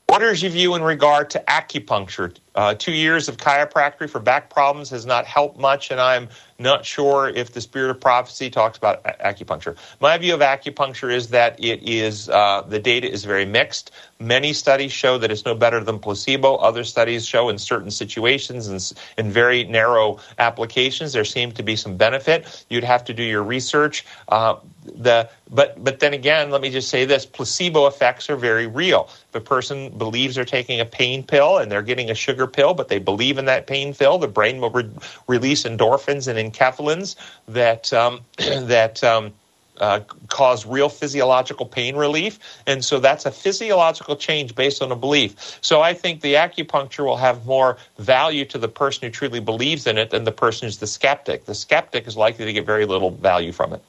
What 0.06 0.22
is 0.22 0.42
your 0.42 0.50
view 0.50 0.74
in 0.74 0.82
regard 0.82 1.30
to 1.30 1.42
acupuncture? 1.48 2.36
Uh, 2.54 2.75
two 2.75 2.92
years 2.92 3.28
of 3.28 3.37
chiropractic 3.38 4.11
for 4.11 4.21
back 4.21 4.50
problems 4.50 4.90
has 4.90 5.06
not 5.06 5.25
helped 5.25 5.59
much, 5.59 5.90
and 5.90 6.00
I'm 6.00 6.28
not 6.59 6.85
sure 6.85 7.28
if 7.28 7.52
the 7.52 7.61
spirit 7.61 7.90
of 7.90 8.00
prophecy 8.00 8.50
talks 8.50 8.78
about 8.78 9.02
acupuncture. 9.04 9.76
My 10.00 10.16
view 10.18 10.35
of 10.35 10.40
acupuncture 10.40 11.12
is 11.12 11.28
that 11.28 11.62
it 11.62 11.82
is 11.82 12.28
uh, 12.28 12.62
the 12.62 12.78
data 12.78 13.11
is 13.11 13.25
very 13.25 13.44
mixed. 13.44 13.90
Many 14.21 14.52
studies 14.52 14.92
show 14.92 15.18
that 15.18 15.30
it's 15.30 15.44
no 15.44 15.54
better 15.54 15.82
than 15.82 15.99
placebo. 15.99 16.56
Other 16.56 16.85
studies 16.85 17.26
show 17.26 17.49
in 17.49 17.59
certain 17.59 17.90
situations 17.90 18.68
and 18.68 18.92
in 19.18 19.32
very 19.32 19.64
narrow 19.64 20.18
applications 20.38 21.12
there 21.12 21.25
seems 21.25 21.54
to 21.54 21.62
be 21.62 21.75
some 21.75 21.97
benefit. 21.97 22.64
You'd 22.68 22.85
have 22.85 23.04
to 23.06 23.14
do 23.14 23.23
your 23.23 23.42
research. 23.42 24.04
Uh, 24.28 24.56
the 24.85 25.28
but 25.50 25.82
but 25.82 26.00
then 26.00 26.14
again, 26.14 26.50
let 26.50 26.61
me 26.61 26.71
just 26.71 26.88
say 26.88 27.04
this: 27.04 27.26
placebo 27.26 27.87
effects 27.87 28.30
are 28.30 28.37
very 28.37 28.66
real. 28.66 29.09
If 29.28 29.35
a 29.35 29.40
person 29.40 29.97
believes 29.99 30.37
they're 30.37 30.44
taking 30.44 30.80
a 30.80 30.85
pain 30.85 31.25
pill 31.25 31.59
and 31.59 31.71
they're 31.71 31.82
getting 31.82 32.11
a 32.11 32.14
sugar 32.14 32.41
pill, 32.46 32.75
but 32.75 32.88
they 32.88 32.99
believe 32.99 33.38
in 33.38 33.46
that 33.46 33.66
pain 33.66 33.94
pill, 33.94 34.18
the 34.18 34.28
brain 34.28 34.61
will 34.61 34.70
re- 34.70 34.90
release 35.26 35.64
endorphins 35.64 36.28
and 36.28 36.38
enkephalins 36.38 37.16
that 37.49 37.92
um, 37.92 38.20
that 38.38 39.02
um, 39.04 39.32
uh, 39.78 40.00
cause 40.28 40.66
real 40.66 40.88
physiological 40.88 41.66
pain 41.66 41.96
relief. 41.96 42.38
And 42.66 42.84
so 42.84 43.00
that's 43.00 43.26
a 43.26 43.30
physiological 43.30 44.16
change 44.16 44.54
based 44.54 44.82
on 44.82 44.92
a 44.92 44.96
belief. 44.96 45.58
So 45.61 45.80
I 45.80 45.94
think 45.94 46.20
the 46.20 46.34
acupuncture 46.34 47.04
will 47.04 47.16
have 47.16 47.46
more 47.46 47.78
value 47.99 48.44
to 48.46 48.58
the 48.58 48.68
person 48.68 49.06
who 49.06 49.11
truly 49.11 49.40
believes 49.40 49.87
in 49.87 49.99
it 49.99 50.11
than 50.11 50.25
the 50.25 50.32
person 50.32 50.66
who's 50.66 50.78
the 50.78 50.87
skeptic. 50.87 51.46
The 51.46 51.54
skeptic 51.54 52.06
is 52.06 52.16
likely 52.16 52.44
to 52.44 52.52
get 52.52 52.66
very 52.66 52.87
little 52.87 53.11
value 53.11 53.52
from 53.52 53.72
it. 53.72 53.82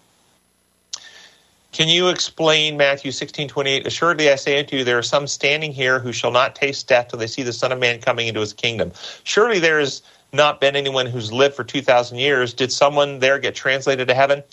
Can 1.73 1.87
you 1.87 2.09
explain 2.09 2.77
Matthew 2.77 3.11
16, 3.11 3.47
28? 3.47 3.87
Assuredly, 3.87 4.29
I 4.29 4.35
say 4.35 4.59
unto 4.59 4.77
you, 4.77 4.83
there 4.83 4.99
are 4.99 5.03
some 5.03 5.25
standing 5.25 5.73
here 5.73 5.99
who 5.99 6.13
shall 6.13 6.29
not 6.29 6.53
taste 6.53 6.87
death 6.87 7.07
till 7.07 7.17
they 7.17 7.25
see 7.25 7.41
the 7.41 7.51
Son 7.51 7.71
of 7.71 7.79
Man 7.79 7.99
coming 7.99 8.27
into 8.27 8.39
his 8.41 8.53
kingdom. 8.53 8.91
Surely 9.23 9.57
there 9.57 9.79
has 9.79 10.03
not 10.33 10.61
been 10.61 10.75
anyone 10.75 11.07
who's 11.07 11.33
lived 11.33 11.55
for 11.55 11.63
2,000 11.63 12.19
years. 12.19 12.53
Did 12.53 12.71
someone 12.71 13.17
there 13.19 13.39
get 13.39 13.55
translated 13.55 14.07
to 14.07 14.13
heaven? 14.13 14.43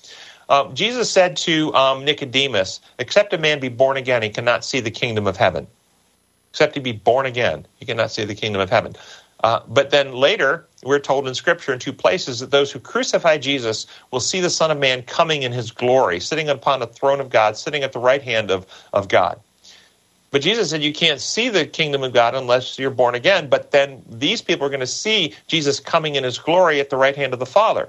Um, 0.49 0.75
Jesus 0.75 1.11
said 1.11 1.37
to 1.39 1.75
um, 1.75 2.07
Nicodemus, 2.07 2.81
Except 2.99 3.35
a 3.35 3.39
man 3.39 3.61
be 3.61 3.69
born 3.69 3.99
again, 3.99 4.23
he 4.23 4.31
cannot 4.31 4.65
see 4.65 4.81
the 4.81 4.91
kingdom 4.91 5.27
of 5.27 5.37
heaven. 5.37 5.67
Except 6.53 6.75
he 6.75 6.81
be 6.81 6.93
born 6.93 7.27
again, 7.27 7.67
he 7.77 7.85
cannot 7.85 8.11
see 8.11 8.25
the 8.25 8.35
kingdom 8.35 8.63
of 8.63 8.71
heaven. 8.71 8.97
Uh, 9.45 9.61
but 9.69 9.91
then 9.91 10.13
later, 10.15 10.67
we're 10.85 10.99
told 10.99 11.29
in 11.29 11.35
Scripture 11.35 11.73
in 11.73 11.79
two 11.79 11.93
places 11.93 12.41
that 12.41 12.51
those 12.51 12.73
who 12.73 12.81
crucify 12.81 13.37
Jesus 13.39 13.87
will 14.11 14.21
see 14.21 14.41
the 14.41 14.51
Son 14.51 14.71
of 14.71 14.79
Man 14.79 15.03
coming 15.03 15.43
in 15.43 15.53
his 15.53 15.71
glory, 15.71 16.21
sitting 16.21 16.49
upon 16.49 16.81
the 16.81 16.87
throne 16.87 17.21
of 17.21 17.29
God, 17.29 17.57
sitting 17.57 17.83
at 17.83 17.93
the 17.93 17.99
right 17.99 18.23
hand 18.23 18.51
of, 18.51 18.67
of 18.93 19.09
God. 19.09 19.41
But 20.31 20.43
Jesus 20.43 20.71
said 20.71 20.83
you 20.83 20.93
can't 20.93 21.21
see 21.21 21.49
the 21.49 21.67
kingdom 21.67 22.03
of 22.03 22.13
God 22.13 22.35
unless 22.35 22.79
you're 22.79 22.91
born 22.91 23.15
again. 23.15 23.49
But 23.49 23.73
then 23.73 24.03
these 24.09 24.41
people 24.41 24.65
are 24.65 24.71
going 24.71 24.81
to 24.81 24.87
see 24.87 25.35
Jesus 25.49 25.81
coming 25.81 26.15
in 26.15 26.25
his 26.25 26.39
glory 26.39 26.81
at 26.81 26.89
the 26.89 26.97
right 26.97 27.17
hand 27.17 27.33
of 27.33 27.41
the 27.41 27.47
Father. 27.47 27.89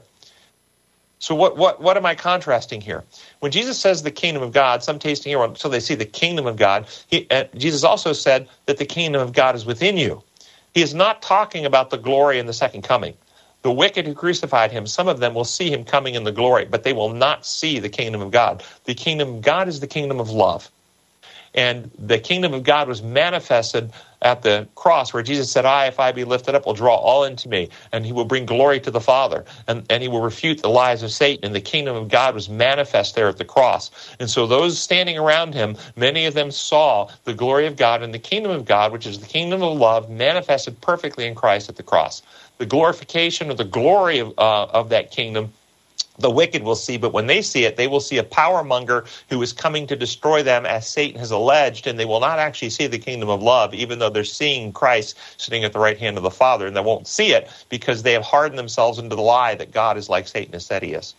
So 1.19 1.35
what, 1.35 1.55
what, 1.55 1.79
what 1.79 1.97
am 1.97 2.05
I 2.05 2.15
contrasting 2.15 2.81
here? 2.81 3.03
When 3.41 3.51
Jesus 3.51 3.79
says 3.79 4.01
the 4.01 4.09
kingdom 4.09 4.41
of 4.41 4.53
God, 4.53 4.83
some 4.83 4.97
tasting 4.97 5.29
here, 5.29 5.55
so 5.55 5.69
they 5.69 5.79
see 5.79 5.93
the 5.93 6.03
kingdom 6.03 6.47
of 6.47 6.57
God, 6.57 6.87
he, 7.07 7.27
uh, 7.29 7.43
Jesus 7.55 7.83
also 7.83 8.11
said 8.11 8.49
that 8.65 8.77
the 8.77 8.85
kingdom 8.85 9.21
of 9.21 9.31
God 9.31 9.55
is 9.55 9.63
within 9.63 9.97
you. 9.97 10.23
He 10.73 10.81
is 10.81 10.93
not 10.93 11.21
talking 11.21 11.65
about 11.65 11.89
the 11.89 11.97
glory 11.97 12.39
in 12.39 12.45
the 12.45 12.53
second 12.53 12.83
coming. 12.83 13.15
The 13.63 13.71
wicked 13.71 14.07
who 14.07 14.15
crucified 14.15 14.71
him, 14.71 14.87
some 14.87 15.07
of 15.09 15.19
them 15.19 15.33
will 15.35 15.45
see 15.45 15.71
him 15.71 15.83
coming 15.85 16.15
in 16.15 16.23
the 16.23 16.31
glory, 16.31 16.65
but 16.65 16.83
they 16.83 16.93
will 16.93 17.09
not 17.13 17.45
see 17.45 17.79
the 17.79 17.89
kingdom 17.89 18.21
of 18.21 18.31
God. 18.31 18.63
The 18.85 18.95
kingdom 18.95 19.35
of 19.35 19.41
God 19.41 19.67
is 19.67 19.81
the 19.81 19.87
kingdom 19.87 20.19
of 20.19 20.31
love. 20.31 20.71
And 21.53 21.91
the 21.97 22.19
kingdom 22.19 22.53
of 22.53 22.63
God 22.63 22.87
was 22.87 23.01
manifested 23.01 23.91
at 24.21 24.43
the 24.43 24.67
cross 24.75 25.13
where 25.13 25.23
Jesus 25.23 25.51
said, 25.51 25.65
I, 25.65 25.87
if 25.87 25.99
I 25.99 26.11
be 26.11 26.23
lifted 26.23 26.55
up, 26.55 26.65
will 26.65 26.73
draw 26.73 26.95
all 26.95 27.23
into 27.23 27.49
me, 27.49 27.69
and 27.91 28.05
he 28.05 28.13
will 28.13 28.25
bring 28.25 28.45
glory 28.45 28.79
to 28.81 28.91
the 28.91 29.01
Father, 29.01 29.45
and, 29.67 29.85
and 29.89 30.03
he 30.03 30.07
will 30.07 30.21
refute 30.21 30.61
the 30.61 30.69
lies 30.69 31.03
of 31.03 31.11
Satan. 31.11 31.45
And 31.45 31.55
the 31.55 31.61
kingdom 31.61 31.95
of 31.95 32.07
God 32.07 32.35
was 32.35 32.47
manifest 32.47 33.15
there 33.15 33.27
at 33.27 33.37
the 33.37 33.45
cross. 33.45 33.91
And 34.19 34.29
so 34.29 34.47
those 34.47 34.79
standing 34.79 35.17
around 35.17 35.53
him, 35.53 35.75
many 35.95 36.25
of 36.25 36.33
them 36.33 36.51
saw 36.51 37.09
the 37.23 37.33
glory 37.33 37.65
of 37.65 37.75
God 37.75 38.03
and 38.03 38.13
the 38.13 38.19
kingdom 38.19 38.51
of 38.51 38.65
God, 38.65 38.91
which 38.91 39.07
is 39.07 39.19
the 39.19 39.27
kingdom 39.27 39.63
of 39.63 39.77
love, 39.77 40.09
manifested 40.09 40.79
perfectly 40.81 41.25
in 41.25 41.35
Christ 41.35 41.69
at 41.69 41.75
the 41.75 41.83
cross. 41.83 42.21
The 42.59 42.65
glorification 42.67 43.49
of 43.49 43.57
the 43.57 43.65
glory 43.65 44.19
of, 44.19 44.33
uh, 44.37 44.65
of 44.65 44.89
that 44.89 45.09
kingdom 45.11 45.51
the 46.17 46.29
wicked 46.29 46.63
will 46.63 46.75
see, 46.75 46.97
but 46.97 47.13
when 47.13 47.27
they 47.27 47.41
see 47.41 47.63
it, 47.65 47.77
they 47.77 47.87
will 47.87 47.99
see 47.99 48.17
a 48.17 48.23
power 48.23 48.63
monger 48.63 49.05
who 49.29 49.41
is 49.41 49.53
coming 49.53 49.87
to 49.87 49.95
destroy 49.95 50.43
them, 50.43 50.65
as 50.65 50.87
Satan 50.87 51.19
has 51.19 51.31
alleged, 51.31 51.87
and 51.87 51.99
they 51.99 52.05
will 52.05 52.19
not 52.19 52.39
actually 52.39 52.69
see 52.69 52.87
the 52.87 52.99
kingdom 52.99 53.29
of 53.29 53.41
love, 53.41 53.73
even 53.73 53.99
though 53.99 54.09
they're 54.09 54.23
seeing 54.23 54.73
Christ 54.73 55.17
sitting 55.37 55.63
at 55.63 55.73
the 55.73 55.79
right 55.79 55.97
hand 55.97 56.17
of 56.17 56.23
the 56.23 56.31
Father, 56.31 56.67
and 56.67 56.75
they 56.75 56.81
won't 56.81 57.07
see 57.07 57.33
it 57.33 57.49
because 57.69 58.03
they 58.03 58.13
have 58.13 58.23
hardened 58.23 58.59
themselves 58.59 58.99
into 58.99 59.15
the 59.15 59.21
lie 59.21 59.55
that 59.55 59.71
God 59.71 59.97
is 59.97 60.09
like 60.09 60.27
Satan 60.27 60.53
has 60.53 60.65
said 60.65 60.83
he 60.83 60.93
is. 60.93 61.15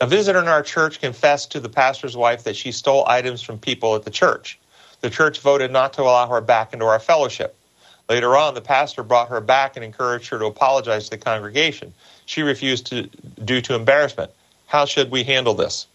A 0.00 0.06
visitor 0.06 0.38
in 0.38 0.48
our 0.48 0.62
church 0.62 1.00
confessed 1.00 1.50
to 1.52 1.60
the 1.60 1.68
pastor's 1.68 2.16
wife 2.16 2.44
that 2.44 2.54
she 2.56 2.70
stole 2.70 3.04
items 3.08 3.42
from 3.42 3.58
people 3.58 3.96
at 3.96 4.04
the 4.04 4.10
church. 4.10 4.58
The 5.00 5.10
church 5.10 5.40
voted 5.40 5.72
not 5.72 5.92
to 5.94 6.02
allow 6.02 6.28
her 6.28 6.40
back 6.40 6.72
into 6.72 6.84
our 6.84 7.00
fellowship. 7.00 7.56
Later 8.08 8.36
on, 8.36 8.54
the 8.54 8.60
pastor 8.60 9.02
brought 9.02 9.28
her 9.28 9.40
back 9.40 9.76
and 9.76 9.84
encouraged 9.84 10.28
her 10.30 10.38
to 10.38 10.46
apologize 10.46 11.04
to 11.04 11.10
the 11.10 11.18
congregation 11.18 11.92
she 12.28 12.42
refused 12.42 12.86
to 12.88 13.04
due 13.42 13.62
to 13.62 13.74
embarrassment. 13.74 14.30
How 14.66 14.84
should 14.84 15.10
we 15.10 15.24
handle 15.24 15.54
this? 15.54 15.86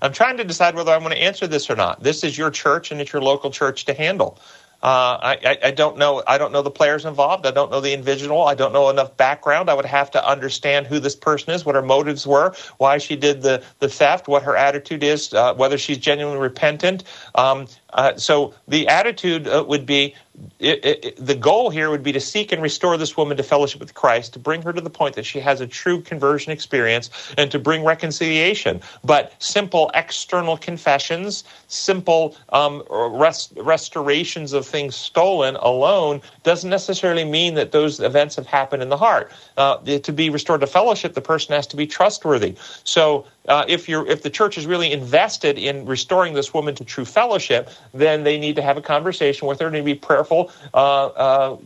I'm 0.00 0.12
trying 0.12 0.38
to 0.38 0.44
decide 0.44 0.74
whether 0.74 0.90
I 0.90 0.96
want 0.96 1.12
to 1.12 1.22
answer 1.22 1.46
this 1.46 1.68
or 1.68 1.76
not. 1.76 2.02
This 2.02 2.24
is 2.24 2.36
your 2.36 2.50
church 2.50 2.90
and 2.90 3.00
it's 3.00 3.12
your 3.12 3.20
local 3.20 3.50
church 3.50 3.84
to 3.84 3.94
handle. 3.94 4.38
Uh, 4.82 5.36
I, 5.44 5.58
I, 5.62 5.70
don't 5.70 5.96
know. 5.96 6.24
I 6.26 6.38
don't 6.38 6.50
know 6.50 6.62
the 6.62 6.70
players 6.70 7.04
involved. 7.04 7.46
I 7.46 7.52
don't 7.52 7.70
know 7.70 7.80
the 7.80 7.92
individual. 7.92 8.42
I 8.42 8.54
don't 8.54 8.72
know 8.72 8.90
enough 8.90 9.16
background. 9.16 9.70
I 9.70 9.74
would 9.74 9.84
have 9.84 10.10
to 10.12 10.28
understand 10.28 10.88
who 10.88 10.98
this 10.98 11.14
person 11.14 11.52
is, 11.52 11.64
what 11.64 11.76
her 11.76 11.82
motives 11.82 12.26
were, 12.26 12.52
why 12.78 12.98
she 12.98 13.14
did 13.14 13.42
the, 13.42 13.62
the 13.78 13.88
theft, 13.88 14.26
what 14.26 14.42
her 14.42 14.56
attitude 14.56 15.04
is, 15.04 15.32
uh, 15.34 15.54
whether 15.54 15.78
she's 15.78 15.98
genuinely 15.98 16.40
repentant. 16.40 17.04
Um, 17.36 17.68
uh, 17.92 18.16
so 18.16 18.54
the 18.68 18.88
attitude 18.88 19.46
uh, 19.46 19.64
would 19.66 19.86
be 19.86 20.14
it, 20.58 20.84
it, 20.84 21.26
the 21.26 21.34
goal 21.34 21.70
here 21.70 21.90
would 21.90 22.02
be 22.02 22.12
to 22.12 22.20
seek 22.20 22.52
and 22.52 22.62
restore 22.62 22.96
this 22.96 23.16
woman 23.16 23.36
to 23.36 23.42
fellowship 23.42 23.80
with 23.80 23.92
Christ, 23.92 24.32
to 24.32 24.38
bring 24.38 24.62
her 24.62 24.72
to 24.72 24.80
the 24.80 24.90
point 24.90 25.14
that 25.16 25.26
she 25.26 25.40
has 25.40 25.60
a 25.60 25.66
true 25.66 26.00
conversion 26.00 26.52
experience, 26.52 27.10
and 27.36 27.50
to 27.50 27.58
bring 27.58 27.84
reconciliation. 27.84 28.80
But 29.04 29.34
simple 29.40 29.90
external 29.94 30.56
confessions, 30.56 31.44
simple 31.68 32.36
um, 32.48 32.82
rest, 32.90 33.52
restorations 33.56 34.54
of 34.54 34.66
things 34.66 34.96
stolen 34.96 35.56
alone 35.56 36.22
doesn't 36.44 36.70
necessarily 36.70 37.24
mean 37.24 37.54
that 37.54 37.72
those 37.72 38.00
events 38.00 38.36
have 38.36 38.46
happened 38.46 38.82
in 38.82 38.88
the 38.88 38.96
heart. 38.96 39.30
Uh, 39.56 39.76
to 39.98 40.12
be 40.12 40.30
restored 40.30 40.62
to 40.62 40.66
fellowship, 40.66 41.12
the 41.12 41.20
person 41.20 41.54
has 41.54 41.66
to 41.68 41.76
be 41.76 41.86
trustworthy. 41.86 42.56
So 42.84 43.26
uh, 43.48 43.64
if 43.68 43.88
you're 43.88 44.06
if 44.06 44.22
the 44.22 44.30
church 44.30 44.56
is 44.56 44.66
really 44.66 44.92
invested 44.92 45.58
in 45.58 45.86
restoring 45.86 46.34
this 46.34 46.54
woman 46.54 46.74
to 46.76 46.84
true 46.84 47.04
fellowship, 47.04 47.70
then 47.92 48.22
they 48.22 48.38
need 48.38 48.56
to 48.56 48.62
have 48.62 48.76
a 48.76 48.82
conversation 48.82 49.48
with 49.48 49.60
her. 49.60 49.70
To 49.70 49.82
be 49.82 49.94
prayerful. 49.94 50.50
Uh, 50.72 51.06
uh, 51.06 51.56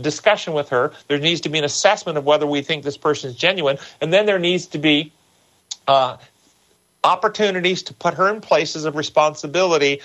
discussion 0.00 0.52
with 0.52 0.68
her. 0.70 0.92
There 1.06 1.18
needs 1.18 1.42
to 1.42 1.48
be 1.48 1.58
an 1.58 1.64
assessment 1.64 2.18
of 2.18 2.24
whether 2.24 2.46
we 2.46 2.62
think 2.62 2.82
this 2.82 2.96
person 2.96 3.30
is 3.30 3.36
genuine, 3.36 3.78
and 4.00 4.12
then 4.12 4.26
there 4.26 4.38
needs 4.38 4.66
to 4.68 4.78
be 4.78 5.12
uh, 5.86 6.16
opportunities 7.04 7.82
to 7.84 7.94
put 7.94 8.14
her 8.14 8.28
in 8.32 8.40
places 8.40 8.84
of 8.84 8.96
responsibility 8.96 10.00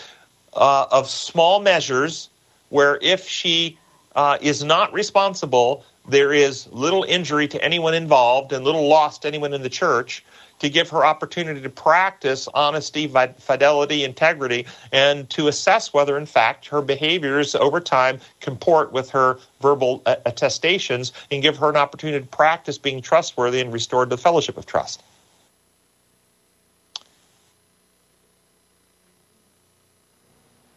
uh, 0.54 0.86
of 0.92 1.10
small 1.10 1.62
measures 1.62 2.30
where 2.70 3.00
if 3.02 3.28
she 3.28 3.78
uh, 4.16 4.38
is 4.42 4.64
not 4.64 4.94
responsible, 4.94 5.84
there 6.08 6.34
is 6.34 6.68
little 6.72 7.04
injury 7.04 7.48
to 7.48 7.64
anyone 7.64 7.94
involved 7.94 8.52
and 8.54 8.64
little 8.64 8.88
loss 8.88 9.20
to 9.20 9.28
anyone 9.28 9.54
in 9.54 9.62
the 9.62 9.70
church 9.70 10.24
to 10.60 10.70
give 10.70 10.90
her 10.90 11.06
opportunity 11.06 11.62
to 11.62 11.70
practice 11.70 12.48
honesty, 12.54 13.12
fidelity, 13.40 14.04
integrity, 14.04 14.66
and 14.92 15.30
to 15.32 15.48
assess 15.48 15.94
whether, 15.94 16.18
in 16.18 16.26
fact, 16.26 16.68
her 16.68 16.82
behaviors 16.82 17.56
over 17.56 17.80
time 17.80 18.20
comport 18.40 18.92
with 18.92 19.10
her 19.12 19.40
verbal 19.62 20.02
attestations 20.06 21.14
and 21.32 21.42
give 21.42 21.58
her 21.58 21.70
an 21.70 21.78
opportunity 21.78 22.20
to 22.20 22.28
practice 22.28 22.78
being 22.78 23.02
trustworthy 23.02 23.60
and 23.62 23.74
restored 23.74 24.10
the 24.10 24.18
fellowship 24.18 24.58
of 24.58 24.66
trust. 24.66 25.02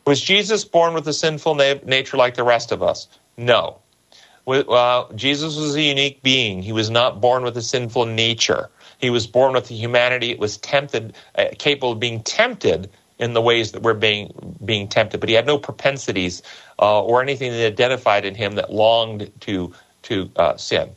Was 0.04 0.20
Jesus 0.20 0.64
born 0.64 0.94
with 0.94 1.06
a 1.06 1.12
sinful 1.12 1.54
na- 1.54 1.74
nature 1.84 2.16
like 2.16 2.34
the 2.34 2.42
rest 2.44 2.72
of 2.72 2.82
us? 2.82 3.06
No. 3.36 3.78
Uh, 4.46 5.04
Jesus 5.14 5.56
was 5.56 5.76
a 5.76 5.82
unique 5.82 6.22
being. 6.22 6.62
He 6.62 6.72
was 6.72 6.90
not 6.90 7.20
born 7.20 7.44
with 7.44 7.56
a 7.56 7.62
sinful 7.62 8.06
nature. 8.06 8.68
He 9.02 9.10
was 9.10 9.26
born 9.26 9.52
with 9.52 9.70
a 9.70 9.74
humanity. 9.74 10.30
It 10.30 10.38
was 10.38 10.56
tempted, 10.58 11.14
uh, 11.34 11.46
capable 11.58 11.92
of 11.92 12.00
being 12.00 12.22
tempted 12.22 12.88
in 13.18 13.34
the 13.34 13.42
ways 13.42 13.72
that 13.72 13.82
we're 13.82 13.94
being 13.94 14.56
being 14.64 14.88
tempted. 14.88 15.20
But 15.20 15.28
he 15.28 15.34
had 15.34 15.44
no 15.46 15.58
propensities 15.58 16.42
uh, 16.78 17.02
or 17.02 17.20
anything 17.20 17.50
that 17.50 17.66
identified 17.66 18.24
in 18.24 18.36
him 18.36 18.54
that 18.54 18.72
longed 18.72 19.32
to 19.40 19.74
to 20.02 20.30
uh, 20.36 20.56
sin. 20.56 20.90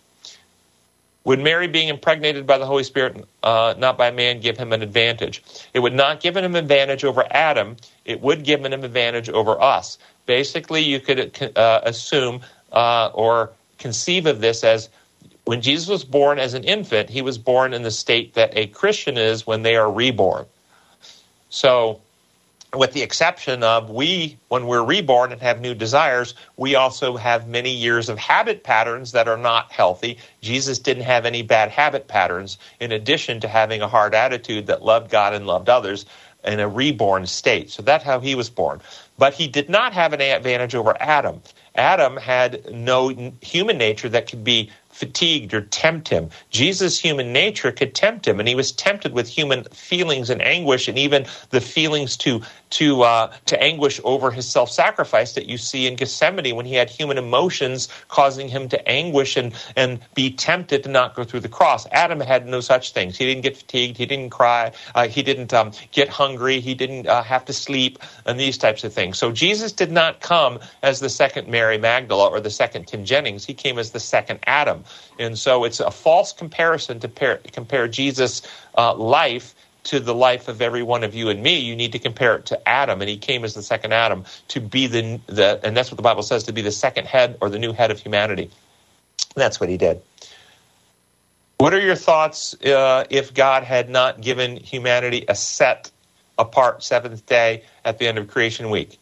Would 1.25 1.39
Mary 1.39 1.67
being 1.67 1.87
impregnated 1.87 2.45
by 2.45 2.59
the 2.59 2.67
Holy 2.67 2.83
Spirit, 2.83 3.25
uh, 3.41 3.73
not 3.79 3.97
by 3.97 4.11
man, 4.11 4.39
give 4.39 4.57
him 4.57 4.71
an 4.71 4.83
advantage? 4.83 5.43
It 5.73 5.79
would 5.79 5.95
not 5.95 6.19
give 6.21 6.37
him 6.37 6.45
an 6.45 6.55
advantage 6.55 7.03
over 7.03 7.25
Adam. 7.31 7.77
It 8.05 8.21
would 8.21 8.43
give 8.43 8.59
him 8.59 8.71
an 8.71 8.83
advantage 8.83 9.29
over 9.29 9.59
us. 9.59 9.97
Basically, 10.27 10.81
you 10.83 10.99
could 10.99 11.35
uh, 11.57 11.81
assume 11.83 12.41
uh, 12.71 13.09
or 13.15 13.53
conceive 13.79 14.27
of 14.27 14.39
this 14.39 14.63
as 14.63 14.89
when 15.45 15.61
Jesus 15.61 15.87
was 15.87 16.03
born 16.03 16.39
as 16.39 16.53
an 16.53 16.63
infant, 16.63 17.09
he 17.09 17.21
was 17.21 17.37
born 17.37 17.73
in 17.73 17.83
the 17.83 17.91
state 17.91 18.33
that 18.33 18.57
a 18.57 18.67
Christian 18.67 19.17
is 19.17 19.47
when 19.47 19.61
they 19.61 19.75
are 19.75 19.91
reborn. 19.91 20.45
So 21.49 22.01
with 22.73 22.93
the 22.93 23.01
exception 23.01 23.63
of 23.63 23.89
we, 23.89 24.37
when 24.49 24.67
we're 24.67 24.83
reborn 24.83 25.31
and 25.31 25.41
have 25.41 25.61
new 25.61 25.73
desires, 25.73 26.33
we 26.57 26.75
also 26.75 27.15
have 27.15 27.47
many 27.47 27.71
years 27.73 28.09
of 28.09 28.17
habit 28.17 28.63
patterns 28.63 29.13
that 29.13 29.27
are 29.27 29.37
not 29.37 29.71
healthy. 29.71 30.17
Jesus 30.41 30.79
didn't 30.79 31.03
have 31.03 31.25
any 31.25 31.41
bad 31.41 31.69
habit 31.69 32.07
patterns, 32.07 32.57
in 32.79 32.91
addition 32.91 33.39
to 33.41 33.47
having 33.47 33.81
a 33.81 33.87
hard 33.87 34.13
attitude 34.13 34.67
that 34.67 34.83
loved 34.83 35.09
God 35.09 35.33
and 35.33 35.47
loved 35.47 35.69
others 35.69 36.05
in 36.43 36.59
a 36.59 36.67
reborn 36.67 37.25
state. 37.25 37.69
So 37.71 37.81
that's 37.81 38.03
how 38.03 38.19
he 38.19 38.35
was 38.35 38.49
born. 38.49 38.81
But 39.17 39.33
he 39.33 39.47
did 39.47 39.69
not 39.69 39.93
have 39.93 40.13
an 40.13 40.21
advantage 40.21 40.75
over 40.75 40.95
Adam. 40.99 41.41
Adam 41.75 42.17
had 42.17 42.73
no 42.73 43.33
human 43.41 43.77
nature 43.77 44.09
that 44.09 44.29
could 44.29 44.43
be 44.43 44.69
fatigued 44.95 45.53
or 45.53 45.61
tempt 45.61 46.09
him. 46.09 46.29
Jesus' 46.51 46.99
human 46.99 47.33
nature 47.33 47.71
could 47.71 47.95
tempt 47.95 48.27
him, 48.27 48.39
and 48.39 48.49
he 48.49 48.55
was 48.55 48.71
tempted 48.73 49.13
with 49.13 49.29
human 49.29 49.65
feelings 49.65 50.31
and 50.31 50.41
anguish, 50.41 50.87
and 50.87 50.97
even 50.99 51.27
the 51.51 51.61
feelings 51.61 52.17
to 52.17 52.41
to 52.75 53.03
uh, 53.03 53.33
to 53.45 53.61
anguish 53.61 54.01
over 54.03 54.31
his 54.31 54.47
self-sacrifice 54.47 55.33
that 55.33 55.45
you 55.47 55.57
see 55.57 55.87
in 55.87 55.95
Gethsemane 55.95 56.55
when 56.55 56.65
he 56.65 56.75
had 56.75 56.89
human 56.89 57.17
emotions 57.17 57.87
causing 58.09 58.47
him 58.49 58.67
to 58.69 58.87
anguish 58.87 59.37
and 59.37 59.53
and 59.75 59.99
be 60.13 60.29
tempted 60.31 60.83
to 60.83 60.89
not 60.89 61.15
go 61.15 61.23
through 61.23 61.39
the 61.39 61.49
cross. 61.49 61.87
Adam 61.91 62.19
had 62.19 62.45
no 62.45 62.59
such 62.59 62.91
things. 62.91 63.17
He 63.17 63.25
didn't 63.25 63.43
get 63.43 63.55
fatigued. 63.55 63.97
He 63.97 64.05
didn't 64.05 64.29
cry. 64.29 64.73
Uh, 64.93 65.07
he 65.07 65.23
didn't 65.23 65.53
um, 65.53 65.71
get 65.91 66.09
hungry. 66.09 66.59
He 66.59 66.75
didn't 66.75 67.07
uh, 67.07 67.23
have 67.23 67.45
to 67.45 67.53
sleep 67.53 67.99
and 68.25 68.39
these 68.39 68.57
types 68.57 68.83
of 68.83 68.93
things. 68.93 69.17
So 69.17 69.31
Jesus 69.31 69.71
did 69.71 69.91
not 69.91 70.19
come 70.19 70.59
as 70.83 70.99
the 70.99 71.09
second 71.09 71.47
Mary 71.47 71.77
Magdala 71.77 72.29
or 72.29 72.41
the 72.41 72.49
second 72.49 72.87
Tim 72.87 73.05
Jennings. 73.05 73.45
He 73.45 73.53
came 73.53 73.79
as 73.79 73.91
the 73.91 73.99
second 73.99 74.39
Adam. 74.47 74.83
And 75.17 75.37
so 75.37 75.63
it's 75.63 75.79
a 75.79 75.91
false 75.91 76.33
comparison 76.33 76.99
to 76.99 77.39
compare 77.51 77.87
Jesus' 77.87 78.41
uh, 78.77 78.93
life 78.95 79.55
to 79.85 79.99
the 79.99 80.13
life 80.13 80.47
of 80.47 80.61
every 80.61 80.83
one 80.83 81.03
of 81.03 81.15
you 81.15 81.29
and 81.29 81.41
me. 81.41 81.59
You 81.59 81.75
need 81.75 81.93
to 81.93 81.99
compare 81.99 82.35
it 82.35 82.45
to 82.47 82.69
Adam, 82.69 83.01
and 83.01 83.09
he 83.09 83.17
came 83.17 83.43
as 83.43 83.53
the 83.53 83.63
second 83.63 83.93
Adam 83.93 84.25
to 84.49 84.59
be 84.59 84.87
the, 84.87 85.19
the 85.27 85.59
and 85.63 85.75
that's 85.75 85.89
what 85.89 85.97
the 85.97 86.03
Bible 86.03 86.23
says, 86.23 86.43
to 86.43 86.53
be 86.53 86.61
the 86.61 86.71
second 86.71 87.07
head 87.07 87.37
or 87.41 87.49
the 87.49 87.59
new 87.59 87.73
head 87.73 87.91
of 87.91 87.99
humanity. 87.99 88.51
That's 89.35 89.59
what 89.59 89.69
he 89.69 89.77
did. 89.77 90.01
What 91.57 91.73
are 91.73 91.79
your 91.79 91.95
thoughts 91.95 92.53
uh, 92.63 93.05
if 93.09 93.33
God 93.33 93.63
had 93.63 93.89
not 93.89 94.21
given 94.21 94.57
humanity 94.57 95.25
a 95.27 95.35
set 95.35 95.89
apart 96.37 96.83
seventh 96.83 97.25
day 97.25 97.63
at 97.85 97.97
the 97.97 98.07
end 98.07 98.17
of 98.17 98.27
creation 98.27 98.69
week? 98.69 98.99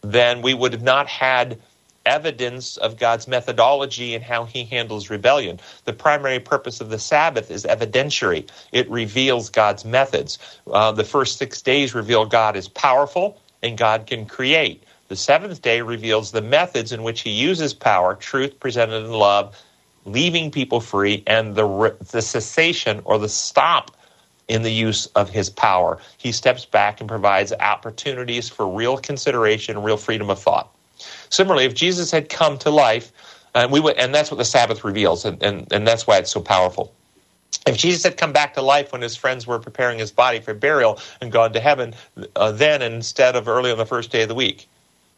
Then 0.00 0.42
we 0.42 0.52
would 0.52 0.72
have 0.72 0.82
not 0.82 1.06
had 1.06 1.60
evidence 2.06 2.76
of 2.78 2.98
God's 2.98 3.28
methodology 3.28 4.14
and 4.14 4.24
how 4.24 4.44
he 4.44 4.64
handles 4.64 5.10
rebellion. 5.10 5.60
The 5.84 5.92
primary 5.94 6.40
purpose 6.40 6.80
of 6.80 6.90
the 6.90 6.98
Sabbath 6.98 7.50
is 7.50 7.64
evidentiary, 7.64 8.48
it 8.72 8.90
reveals 8.90 9.50
God's 9.50 9.84
methods. 9.84 10.38
Uh, 10.66 10.92
the 10.92 11.04
first 11.04 11.38
six 11.38 11.62
days 11.62 11.94
reveal 11.94 12.26
God 12.26 12.56
is 12.56 12.68
powerful 12.68 13.40
and 13.62 13.78
God 13.78 14.06
can 14.06 14.26
create. 14.26 14.84
The 15.08 15.16
seventh 15.16 15.62
day 15.62 15.82
reveals 15.82 16.32
the 16.32 16.42
methods 16.42 16.92
in 16.92 17.02
which 17.02 17.22
he 17.22 17.30
uses 17.30 17.74
power, 17.74 18.14
truth 18.16 18.60
presented 18.60 19.04
in 19.04 19.12
love, 19.12 19.56
leaving 20.06 20.50
people 20.50 20.80
free, 20.80 21.22
and 21.26 21.54
the, 21.54 21.96
the 22.12 22.22
cessation 22.22 23.02
or 23.04 23.18
the 23.18 23.28
stop 23.28 23.96
in 24.48 24.62
the 24.62 24.72
use 24.72 25.06
of 25.08 25.30
his 25.30 25.50
power. 25.50 25.98
He 26.18 26.32
steps 26.32 26.66
back 26.66 27.00
and 27.00 27.08
provides 27.08 27.52
opportunities 27.52 28.48
for 28.48 28.68
real 28.68 28.98
consideration, 28.98 29.82
real 29.82 29.98
freedom 29.98 30.30
of 30.30 30.40
thought. 30.40 30.71
Similarly, 31.30 31.64
if 31.64 31.74
Jesus 31.74 32.10
had 32.10 32.28
come 32.28 32.58
to 32.58 32.70
life, 32.70 33.12
and 33.54 33.70
we 33.70 33.80
would, 33.80 33.96
and 33.98 34.14
that's 34.14 34.30
what 34.30 34.38
the 34.38 34.44
Sabbath 34.44 34.84
reveals, 34.84 35.24
and, 35.24 35.42
and, 35.42 35.70
and 35.72 35.86
that's 35.86 36.06
why 36.06 36.18
it's 36.18 36.30
so 36.30 36.40
powerful. 36.40 36.92
If 37.66 37.76
Jesus 37.76 38.02
had 38.02 38.16
come 38.16 38.32
back 38.32 38.54
to 38.54 38.62
life 38.62 38.92
when 38.92 39.02
his 39.02 39.16
friends 39.16 39.46
were 39.46 39.58
preparing 39.58 39.98
his 39.98 40.10
body 40.10 40.40
for 40.40 40.52
burial 40.52 40.98
and 41.20 41.30
gone 41.30 41.52
to 41.52 41.60
heaven, 41.60 41.94
uh, 42.34 42.52
then 42.52 42.82
instead 42.82 43.36
of 43.36 43.46
early 43.46 43.70
on 43.70 43.78
the 43.78 43.86
first 43.86 44.10
day 44.10 44.22
of 44.22 44.28
the 44.28 44.34
week, 44.34 44.68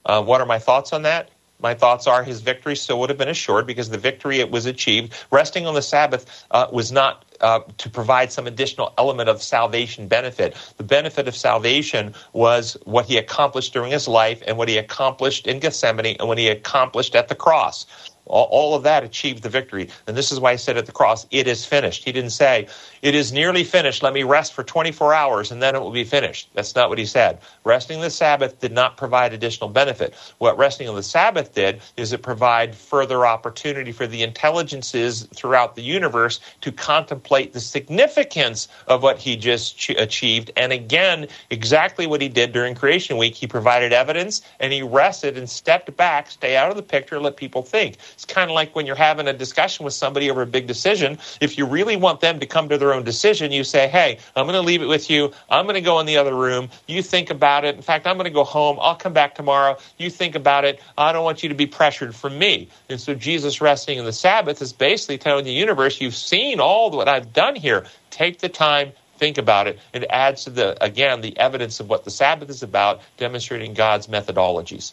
uh, 0.06 0.22
what 0.22 0.40
are 0.40 0.46
my 0.46 0.58
thoughts 0.58 0.92
on 0.92 1.02
that? 1.02 1.30
My 1.60 1.74
thoughts 1.74 2.06
are 2.06 2.22
his 2.22 2.42
victory 2.42 2.76
still 2.76 3.00
would 3.00 3.08
have 3.08 3.18
been 3.18 3.28
assured 3.28 3.66
because 3.66 3.88
the 3.88 3.98
victory 3.98 4.40
it 4.40 4.50
was 4.50 4.66
achieved. 4.66 5.14
Resting 5.30 5.66
on 5.66 5.74
the 5.74 5.82
Sabbath 5.82 6.44
uh, 6.50 6.66
was 6.70 6.92
not 6.92 7.23
uh, 7.40 7.60
to 7.78 7.90
provide 7.90 8.32
some 8.32 8.46
additional 8.46 8.92
element 8.98 9.28
of 9.28 9.42
salvation 9.42 10.08
benefit. 10.08 10.56
The 10.76 10.84
benefit 10.84 11.28
of 11.28 11.36
salvation 11.36 12.14
was 12.32 12.76
what 12.84 13.06
he 13.06 13.16
accomplished 13.18 13.72
during 13.72 13.92
his 13.92 14.08
life 14.08 14.42
and 14.46 14.56
what 14.58 14.68
he 14.68 14.78
accomplished 14.78 15.46
in 15.46 15.60
Gethsemane 15.60 16.16
and 16.18 16.28
what 16.28 16.38
he 16.38 16.48
accomplished 16.48 17.14
at 17.14 17.28
the 17.28 17.34
cross. 17.34 17.86
All, 18.26 18.48
all, 18.50 18.74
of 18.74 18.82
that 18.84 19.04
achieved 19.04 19.42
the 19.42 19.48
victory. 19.48 19.90
And 20.06 20.16
this 20.16 20.32
is 20.32 20.40
why 20.40 20.52
he 20.52 20.58
said 20.58 20.76
at 20.76 20.86
the 20.86 20.92
cross, 20.92 21.26
It 21.30 21.46
is 21.46 21.64
finished. 21.64 22.04
He 22.04 22.12
didn't 22.12 22.30
say, 22.30 22.68
It 23.02 23.14
is 23.14 23.32
nearly 23.32 23.64
finished. 23.64 24.02
Let 24.02 24.14
me 24.14 24.22
rest 24.22 24.54
for 24.54 24.64
24 24.64 25.12
hours 25.14 25.50
and 25.50 25.62
then 25.62 25.74
it 25.74 25.80
will 25.80 25.90
be 25.90 26.04
finished. 26.04 26.48
That's 26.54 26.74
not 26.74 26.88
what 26.88 26.98
he 26.98 27.06
said. 27.06 27.38
Resting 27.64 28.00
the 28.00 28.10
Sabbath 28.10 28.60
did 28.60 28.72
not 28.72 28.96
provide 28.96 29.32
additional 29.34 29.68
benefit. 29.70 30.14
What 30.38 30.56
resting 30.58 30.88
on 30.88 30.94
the 30.94 31.02
Sabbath 31.02 31.54
did 31.54 31.82
is 31.96 32.12
it 32.12 32.22
provide 32.22 32.74
further 32.74 33.26
opportunity 33.26 33.92
for 33.92 34.06
the 34.06 34.22
intelligences 34.22 35.24
throughout 35.34 35.74
the 35.74 35.82
universe 35.82 36.40
to 36.62 36.72
contemplate 36.72 37.52
the 37.52 37.60
significance 37.60 38.68
of 38.88 39.02
what 39.02 39.18
he 39.18 39.36
just 39.36 39.76
ch- 39.78 39.90
achieved. 39.90 40.50
And 40.56 40.72
again, 40.72 41.28
exactly 41.50 42.06
what 42.06 42.22
he 42.22 42.28
did 42.28 42.52
during 42.52 42.74
creation 42.74 43.18
week. 43.18 43.34
He 43.34 43.46
provided 43.46 43.92
evidence 43.92 44.42
and 44.60 44.72
he 44.72 44.82
rested 44.82 45.36
and 45.36 45.48
stepped 45.48 45.94
back, 45.96 46.30
stay 46.30 46.56
out 46.56 46.70
of 46.70 46.76
the 46.76 46.82
picture, 46.82 47.20
let 47.20 47.36
people 47.36 47.62
think. 47.62 47.96
It's 48.14 48.24
kind 48.24 48.50
of 48.50 48.54
like 48.54 48.74
when 48.74 48.86
you're 48.86 48.96
having 48.96 49.28
a 49.28 49.32
discussion 49.32 49.84
with 49.84 49.94
somebody 49.94 50.30
over 50.30 50.42
a 50.42 50.46
big 50.46 50.66
decision. 50.66 51.18
If 51.40 51.58
you 51.58 51.66
really 51.66 51.96
want 51.96 52.20
them 52.20 52.40
to 52.40 52.46
come 52.46 52.68
to 52.70 52.78
their 52.78 52.94
own 52.94 53.04
decision, 53.04 53.52
you 53.52 53.64
say, 53.64 53.88
Hey, 53.88 54.18
I'm 54.34 54.46
going 54.46 54.54
to 54.54 54.62
leave 54.62 54.82
it 54.82 54.86
with 54.86 55.10
you. 55.10 55.32
I'm 55.50 55.66
going 55.66 55.74
to 55.74 55.80
go 55.80 56.00
in 56.00 56.06
the 56.06 56.16
other 56.16 56.34
room. 56.34 56.70
You 56.86 57.02
think 57.02 57.30
about 57.30 57.64
it. 57.64 57.76
In 57.76 57.82
fact, 57.82 58.06
I'm 58.06 58.16
going 58.16 58.24
to 58.24 58.30
go 58.30 58.44
home. 58.44 58.78
I'll 58.80 58.96
come 58.96 59.12
back 59.12 59.34
tomorrow. 59.34 59.76
You 59.98 60.10
think 60.10 60.34
about 60.34 60.64
it. 60.64 60.80
I 60.96 61.12
don't 61.12 61.24
want 61.24 61.42
you 61.42 61.48
to 61.50 61.54
be 61.54 61.66
pressured 61.66 62.14
from 62.14 62.38
me. 62.38 62.68
And 62.88 63.00
so 63.00 63.14
Jesus 63.14 63.60
resting 63.60 63.98
in 63.98 64.04
the 64.04 64.12
Sabbath 64.12 64.62
is 64.62 64.72
basically 64.72 65.18
telling 65.18 65.44
the 65.44 65.52
universe, 65.52 66.00
You've 66.00 66.14
seen 66.14 66.60
all 66.60 66.90
what 66.90 67.08
I've 67.08 67.32
done 67.32 67.56
here. 67.56 67.84
Take 68.10 68.38
the 68.38 68.48
time, 68.48 68.92
think 69.16 69.38
about 69.38 69.66
it. 69.66 69.78
It 69.92 70.04
adds 70.10 70.44
to 70.44 70.50
the, 70.50 70.82
again, 70.82 71.20
the 71.20 71.36
evidence 71.38 71.80
of 71.80 71.88
what 71.88 72.04
the 72.04 72.10
Sabbath 72.10 72.48
is 72.50 72.62
about, 72.62 73.00
demonstrating 73.16 73.74
God's 73.74 74.06
methodologies. 74.06 74.92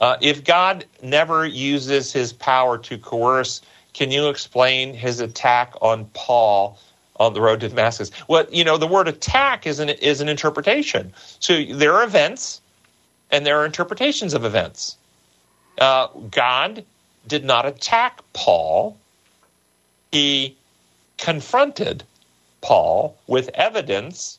Uh, 0.00 0.16
if 0.20 0.44
God 0.44 0.84
never 1.02 1.46
uses 1.46 2.12
his 2.12 2.32
power 2.32 2.78
to 2.78 2.98
coerce, 2.98 3.60
can 3.92 4.10
you 4.10 4.28
explain 4.28 4.94
his 4.94 5.20
attack 5.20 5.74
on 5.82 6.06
Paul 6.14 6.78
on 7.16 7.34
the 7.34 7.40
road 7.40 7.60
to 7.60 7.68
Damascus? 7.68 8.10
Well, 8.28 8.46
you 8.50 8.64
know, 8.64 8.78
the 8.78 8.86
word 8.86 9.08
attack 9.08 9.66
is 9.66 9.78
an, 9.78 9.90
is 9.90 10.20
an 10.20 10.28
interpretation. 10.28 11.12
So 11.38 11.62
there 11.64 11.94
are 11.94 12.04
events 12.04 12.60
and 13.30 13.44
there 13.44 13.58
are 13.60 13.66
interpretations 13.66 14.32
of 14.32 14.44
events. 14.44 14.96
Uh, 15.78 16.08
God 16.30 16.84
did 17.26 17.44
not 17.44 17.66
attack 17.66 18.20
Paul, 18.32 18.96
he 20.10 20.56
confronted 21.18 22.02
Paul 22.60 23.16
with 23.26 23.50
evidence 23.54 24.38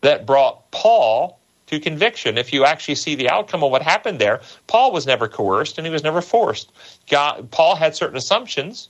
that 0.00 0.26
brought 0.26 0.70
Paul 0.70 1.38
to 1.74 1.80
conviction. 1.80 2.38
If 2.38 2.52
you 2.52 2.64
actually 2.64 2.96
see 2.96 3.14
the 3.14 3.30
outcome 3.30 3.62
of 3.62 3.70
what 3.70 3.82
happened 3.82 4.18
there, 4.18 4.40
Paul 4.66 4.92
was 4.92 5.06
never 5.06 5.28
coerced 5.28 5.78
and 5.78 5.86
he 5.86 5.92
was 5.92 6.02
never 6.02 6.20
forced. 6.20 6.72
God, 7.08 7.50
Paul 7.50 7.76
had 7.76 7.94
certain 7.94 8.16
assumptions 8.16 8.88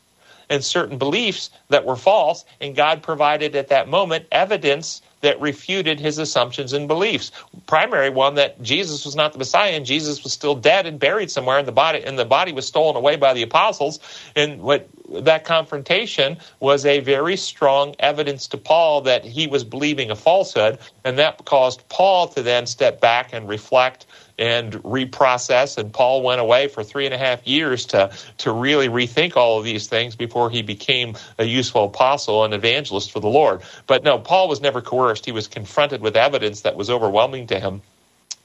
and 0.51 0.65
certain 0.65 0.99
beliefs 0.99 1.51
that 1.71 1.85
were 1.87 1.97
false, 1.97 2.45
and 2.61 2.77
God 2.77 3.03
provided 3.03 3.57
at 3.57 3.69
that 3.69 3.89
moment 3.89 4.27
evidence 4.31 5.01
that 5.25 5.41
refuted 5.41 5.99
his 5.99 6.19
assumptions 6.19 6.73
and 6.73 6.87
beliefs. 6.87 7.33
Primary 7.67 8.11
one 8.11 8.35
that 8.37 8.63
Jesus 8.63 9.05
was 9.05 9.17
not 9.17 9.33
the 9.33 9.39
Messiah 9.39 9.73
and 9.73 9.85
Jesus 9.85 10.23
was 10.23 10.33
still 10.33 10.55
dead 10.55 10.87
and 10.87 11.01
buried 11.01 11.31
somewhere 11.31 11.59
in 11.59 11.67
the 11.67 11.73
body 11.73 12.05
and 12.05 12.19
the 12.19 12.25
body 12.25 12.53
was 12.53 12.67
stolen 12.67 12.95
away 12.95 13.17
by 13.17 13.35
the 13.35 13.43
apostles. 13.43 13.99
And 14.37 14.63
what 14.63 14.89
that 15.23 15.45
confrontation 15.45 16.39
was 16.61 16.85
a 16.87 17.01
very 17.01 17.37
strong 17.37 17.95
evidence 17.99 18.47
to 18.49 18.59
Paul 18.59 19.01
that 19.03 19.25
he 19.25 19.47
was 19.47 19.65
believing 19.65 20.11
a 20.11 20.17
falsehood, 20.17 20.79
and 21.05 21.19
that 21.19 21.45
caused 21.45 21.89
Paul 21.89 22.29
to 22.29 22.43
then 22.43 22.67
step 22.67 23.01
back 23.01 23.33
and 23.33 23.49
reflect 23.49 24.07
and 24.39 24.73
reprocess. 24.83 25.79
And 25.79 25.93
Paul 25.93 26.23
went 26.23 26.41
away 26.41 26.69
for 26.69 26.83
three 26.83 27.05
and 27.07 27.15
a 27.15 27.19
half 27.19 27.47
years 27.47 27.87
to, 27.87 28.13
to 28.39 28.53
really 28.53 28.89
rethink 28.89 29.37
all 29.37 29.59
of 29.59 29.65
these 29.65 29.87
things 29.87 30.17
before 30.17 30.51
he 30.51 30.63
became 30.63 31.17
a 31.39 31.45
useful 31.45 31.85
apostle 31.85 32.45
and 32.45 32.55
evangelist 32.55 33.13
for 33.13 33.21
the 33.21 33.29
Lord. 33.29 33.63
But 33.87 34.05
no, 34.05 34.19
Paul 34.19 34.49
was 34.49 34.61
never 34.61 34.81
coerced. 34.81 35.25
He 35.25 35.33
was 35.33 35.49
confronted 35.49 36.01
with 36.01 36.17
evidence 36.17 36.63
that 36.63 36.77
was 36.77 36.91
overwhelming 36.91 37.47
to 37.49 37.61
him 37.61 37.83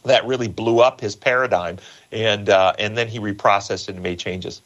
that 0.04 0.26
really 0.26 0.48
blew 0.48 0.80
up 0.80 1.02
his 1.02 1.16
paradigm. 1.16 1.78
And, 2.12 2.50
uh, 2.50 2.74
and 2.80 2.98
then 2.98 3.08
he 3.08 3.20
reprocessed 3.20 3.90
and 3.90 4.02
made 4.02 4.20
changes. 4.20 4.62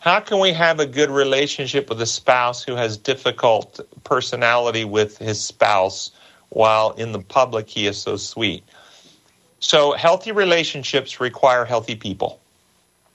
How 0.00 0.20
can 0.20 0.38
we 0.38 0.52
have 0.52 0.78
a 0.78 0.86
good 0.86 1.10
relationship 1.10 1.88
with 1.88 2.00
a 2.00 2.06
spouse 2.06 2.62
who 2.62 2.76
has 2.76 2.96
difficult 2.96 3.80
personality 4.04 4.84
with 4.84 5.18
his 5.18 5.42
spouse 5.42 6.12
while 6.48 6.92
in 6.92 7.10
the 7.10 7.18
public 7.18 7.68
he 7.68 7.86
is 7.88 8.00
so 8.00 8.16
sweet? 8.16 8.62
So, 9.66 9.94
healthy 9.94 10.30
relationships 10.30 11.18
require 11.18 11.64
healthy 11.64 11.96
people. 11.96 12.38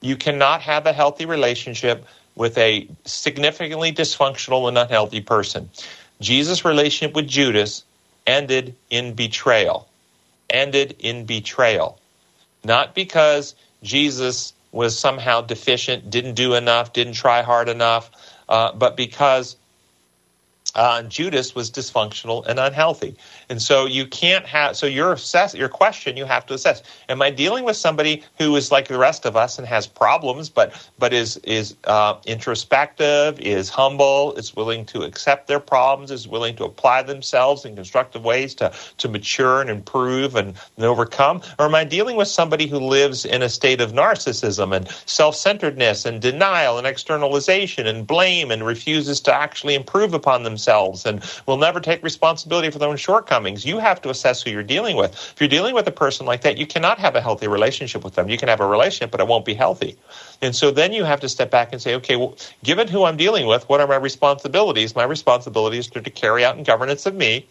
You 0.02 0.16
cannot 0.16 0.60
have 0.60 0.84
a 0.84 0.92
healthy 0.92 1.24
relationship 1.24 2.04
with 2.34 2.58
a 2.58 2.86
significantly 3.06 3.90
dysfunctional 3.90 4.68
and 4.68 4.76
unhealthy 4.76 5.22
person. 5.22 5.70
Jesus' 6.20 6.62
relationship 6.62 7.16
with 7.16 7.26
Judas 7.26 7.84
ended 8.26 8.74
in 8.90 9.14
betrayal. 9.14 9.88
Ended 10.50 10.94
in 10.98 11.24
betrayal. 11.24 11.98
Not 12.62 12.94
because 12.94 13.54
Jesus 13.82 14.52
was 14.72 14.98
somehow 14.98 15.40
deficient, 15.40 16.10
didn't 16.10 16.34
do 16.34 16.52
enough, 16.52 16.92
didn't 16.92 17.14
try 17.14 17.40
hard 17.40 17.70
enough, 17.70 18.10
uh, 18.50 18.72
but 18.72 18.94
because 18.94 19.56
uh, 20.74 21.02
Judas 21.02 21.54
was 21.54 21.70
dysfunctional 21.70 22.46
and 22.46 22.58
unhealthy. 22.58 23.14
And 23.48 23.60
so 23.60 23.86
you 23.86 24.06
can't 24.06 24.46
have, 24.46 24.76
so 24.76 24.86
your 24.86 25.12
assess, 25.12 25.54
your 25.54 25.68
question 25.68 26.16
you 26.16 26.24
have 26.24 26.46
to 26.46 26.54
assess, 26.54 26.82
am 27.08 27.20
I 27.20 27.30
dealing 27.30 27.64
with 27.64 27.76
somebody 27.76 28.22
who 28.38 28.56
is 28.56 28.72
like 28.72 28.88
the 28.88 28.98
rest 28.98 29.26
of 29.26 29.36
us 29.36 29.58
and 29.58 29.66
has 29.66 29.86
problems, 29.86 30.48
but, 30.48 30.88
but 30.98 31.12
is, 31.12 31.36
is 31.38 31.76
uh, 31.84 32.16
introspective, 32.26 33.38
is 33.40 33.68
humble, 33.68 34.32
is 34.34 34.56
willing 34.56 34.86
to 34.86 35.02
accept 35.02 35.46
their 35.46 35.60
problems, 35.60 36.10
is 36.10 36.26
willing 36.26 36.56
to 36.56 36.64
apply 36.64 37.02
themselves 37.02 37.64
in 37.64 37.74
constructive 37.74 38.24
ways 38.24 38.54
to, 38.54 38.72
to 38.98 39.08
mature 39.08 39.60
and 39.60 39.68
improve 39.68 40.36
and, 40.36 40.54
and 40.76 40.86
overcome? 40.86 41.42
Or 41.58 41.66
am 41.66 41.74
I 41.74 41.84
dealing 41.84 42.16
with 42.16 42.28
somebody 42.28 42.66
who 42.66 42.78
lives 42.78 43.24
in 43.26 43.42
a 43.42 43.48
state 43.48 43.80
of 43.80 43.92
narcissism 43.92 44.74
and 44.74 44.88
self-centeredness 45.06 46.06
and 46.06 46.22
denial 46.22 46.78
and 46.78 46.86
externalization 46.86 47.86
and 47.86 48.06
blame 48.06 48.50
and 48.50 48.64
refuses 48.64 49.20
to 49.22 49.34
actually 49.34 49.74
improve 49.74 50.14
upon 50.14 50.44
themselves 50.44 50.61
and 50.68 51.24
will 51.46 51.58
never 51.58 51.80
take 51.80 52.02
responsibility 52.02 52.70
for 52.70 52.78
their 52.78 52.88
own 52.88 52.96
shortcomings? 52.96 53.12
shortcomings. 53.22 53.64
You 53.64 53.78
have 53.78 54.00
to 54.02 54.10
assess 54.10 54.42
who 54.42 54.50
you're 54.50 54.62
dealing 54.62 54.96
with. 54.96 55.12
If 55.12 55.36
you're 55.40 55.48
dealing 55.48 55.74
with 55.74 55.86
a 55.86 55.92
person 55.92 56.26
like 56.26 56.42
that, 56.42 56.58
you 56.58 56.66
cannot 56.66 56.98
have 56.98 57.14
a 57.14 57.20
healthy 57.20 57.48
relationship 57.48 58.04
with 58.04 58.14
them. 58.14 58.28
You 58.28 58.38
can 58.38 58.48
have 58.48 58.60
a 58.60 58.66
relationship, 58.66 59.10
but 59.10 59.20
it 59.20 59.26
won't 59.26 59.44
be 59.44 59.54
healthy. 59.54 59.96
And 60.40 60.54
so 60.54 60.70
then 60.70 60.92
you 60.92 61.04
have 61.04 61.20
to 61.20 61.28
step 61.28 61.50
back 61.50 61.72
and 61.72 61.80
say, 61.80 61.94
okay, 61.96 62.16
well, 62.16 62.36
given 62.64 62.88
who 62.88 63.04
I'm 63.04 63.16
dealing 63.16 63.46
with, 63.46 63.68
what 63.68 63.80
are 63.80 63.86
my 63.86 63.96
responsibilities? 63.96 64.94
My 64.94 65.04
responsibilities 65.04 65.94
are 65.94 66.00
to 66.00 66.10
carry 66.10 66.44
out 66.44 66.56
in 66.56 66.64
governance 66.64 67.06
of 67.06 67.14
me 67.14 67.46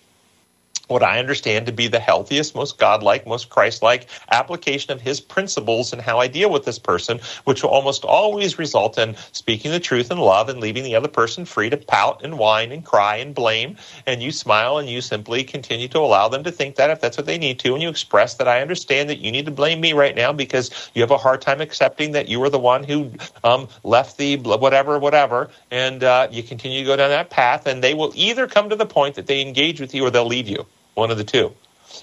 what 0.91 1.03
I 1.03 1.19
understand 1.19 1.65
to 1.65 1.71
be 1.71 1.87
the 1.87 1.99
healthiest, 1.99 2.53
most 2.53 2.77
godlike, 2.77 3.25
most 3.25 3.49
Christ-like 3.49 4.07
application 4.29 4.91
of 4.91 5.01
his 5.01 5.19
principles 5.19 5.93
and 5.93 6.01
how 6.01 6.19
I 6.19 6.27
deal 6.27 6.51
with 6.51 6.65
this 6.65 6.77
person, 6.77 7.19
which 7.45 7.63
will 7.63 7.71
almost 7.71 8.05
always 8.05 8.59
result 8.59 8.97
in 8.97 9.15
speaking 9.31 9.71
the 9.71 9.79
truth 9.79 10.11
in 10.11 10.17
love 10.17 10.49
and 10.49 10.59
leaving 10.59 10.83
the 10.83 10.95
other 10.95 11.07
person 11.07 11.45
free 11.45 11.69
to 11.69 11.77
pout 11.77 12.23
and 12.23 12.37
whine 12.37 12.71
and 12.71 12.85
cry 12.85 13.15
and 13.17 13.33
blame. 13.33 13.77
And 14.05 14.21
you 14.21 14.31
smile 14.31 14.77
and 14.77 14.89
you 14.89 15.01
simply 15.01 15.43
continue 15.43 15.87
to 15.89 15.99
allow 15.99 16.27
them 16.27 16.43
to 16.43 16.51
think 16.51 16.75
that 16.75 16.89
if 16.89 17.01
that's 17.01 17.17
what 17.17 17.25
they 17.25 17.37
need 17.37 17.59
to, 17.59 17.73
and 17.73 17.81
you 17.81 17.89
express 17.89 18.35
that 18.35 18.47
I 18.47 18.61
understand 18.61 19.09
that 19.09 19.19
you 19.19 19.31
need 19.31 19.45
to 19.45 19.51
blame 19.51 19.79
me 19.79 19.93
right 19.93 20.15
now 20.15 20.33
because 20.33 20.91
you 20.93 21.01
have 21.01 21.11
a 21.11 21.17
hard 21.17 21.41
time 21.41 21.61
accepting 21.61 22.11
that 22.11 22.27
you 22.27 22.39
were 22.39 22.49
the 22.49 22.59
one 22.59 22.83
who 22.83 23.11
um, 23.43 23.67
left 23.83 24.17
the 24.17 24.37
whatever, 24.37 24.99
whatever, 24.99 25.49
and 25.69 26.03
uh, 26.03 26.27
you 26.31 26.43
continue 26.43 26.79
to 26.79 26.85
go 26.85 26.95
down 26.95 27.09
that 27.09 27.29
path, 27.29 27.65
and 27.65 27.83
they 27.83 27.93
will 27.93 28.11
either 28.15 28.47
come 28.47 28.69
to 28.69 28.75
the 28.75 28.85
point 28.85 29.15
that 29.15 29.27
they 29.27 29.41
engage 29.41 29.79
with 29.79 29.93
you 29.95 30.05
or 30.05 30.09
they'll 30.09 30.25
leave 30.25 30.47
you. 30.47 30.65
One 30.95 31.11
of 31.11 31.17
the 31.17 31.23
two. 31.23 31.53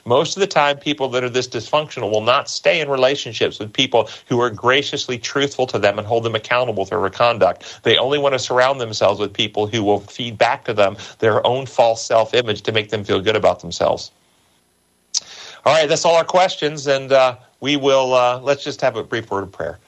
Most 0.05 0.37
of 0.37 0.41
the 0.41 0.47
time, 0.47 0.79
people 0.79 1.09
that 1.11 1.25
are 1.25 1.29
this 1.29 1.49
dysfunctional 1.49 2.11
will 2.11 2.23
not 2.23 2.49
stay 2.49 2.81
in 2.81 2.89
relationships 2.89 3.59
with 3.59 3.73
people 3.73 4.09
who 4.27 4.41
are 4.41 4.51
graciously 4.51 5.19
truthful 5.19 5.67
to 5.67 5.79
them 5.79 5.99
and 5.99 6.07
hold 6.07 6.25
them 6.25 6.35
accountable 6.35 6.85
for 6.85 7.01
their 7.01 7.11
conduct. 7.11 7.81
They 7.83 7.97
only 7.97 8.19
want 8.19 8.35
to 8.35 8.39
surround 8.39 8.81
themselves 8.81 9.21
with 9.21 9.33
people 9.33 9.67
who 9.67 9.83
will 9.83 10.01
feed 10.01 10.39
back 10.39 10.65
to 10.67 10.75
them 10.75 10.97
their 11.19 11.47
own 11.47 11.67
false 11.67 12.05
self 12.05 12.35
image 12.35 12.63
to 12.63 12.73
make 12.73 12.91
them 12.91 13.05
feel 13.05 13.21
good 13.21 13.37
about 13.37 13.61
themselves. 13.61 14.11
All 15.65 15.75
right, 15.75 15.89
that's 15.89 16.05
all 16.05 16.15
our 16.15 16.25
questions, 16.25 16.87
and 16.87 17.13
uh, 17.13 17.37
we 17.61 17.77
will 17.77 18.15
uh, 18.15 18.41
let's 18.41 18.65
just 18.65 18.81
have 18.81 18.97
a 18.97 19.05
brief 19.05 19.31
word 19.31 19.43
of 19.43 19.53
prayer. 19.53 19.79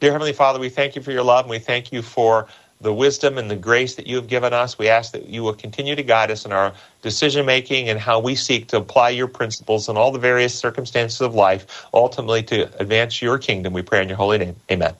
Dear 0.00 0.12
Heavenly 0.12 0.32
Father, 0.32 0.58
we 0.58 0.68
thank 0.68 0.94
you 0.96 1.02
for 1.02 1.12
your 1.12 1.22
love, 1.22 1.44
and 1.44 1.50
we 1.50 1.58
thank 1.58 1.92
you 1.92 2.02
for 2.02 2.46
the 2.80 2.94
wisdom 2.94 3.38
and 3.38 3.50
the 3.50 3.56
grace 3.56 3.96
that 3.96 4.06
you 4.06 4.16
have 4.16 4.28
given 4.28 4.52
us. 4.52 4.78
We 4.78 4.88
ask 4.88 5.12
that 5.12 5.28
you 5.28 5.42
will 5.42 5.54
continue 5.54 5.96
to 5.96 6.02
guide 6.02 6.30
us 6.30 6.44
in 6.44 6.52
our 6.52 6.72
decision 7.02 7.46
making 7.46 7.88
and 7.88 7.98
how 7.98 8.20
we 8.20 8.34
seek 8.34 8.68
to 8.68 8.76
apply 8.76 9.10
your 9.10 9.28
principles 9.28 9.88
in 9.88 9.96
all 9.96 10.12
the 10.12 10.18
various 10.18 10.54
circumstances 10.54 11.20
of 11.20 11.34
life, 11.34 11.86
ultimately 11.92 12.42
to 12.44 12.62
advance 12.80 13.20
your 13.20 13.38
kingdom. 13.38 13.72
We 13.72 13.82
pray 13.82 14.02
in 14.02 14.08
your 14.08 14.16
holy 14.16 14.38
name. 14.38 14.56
Amen. 14.70 14.94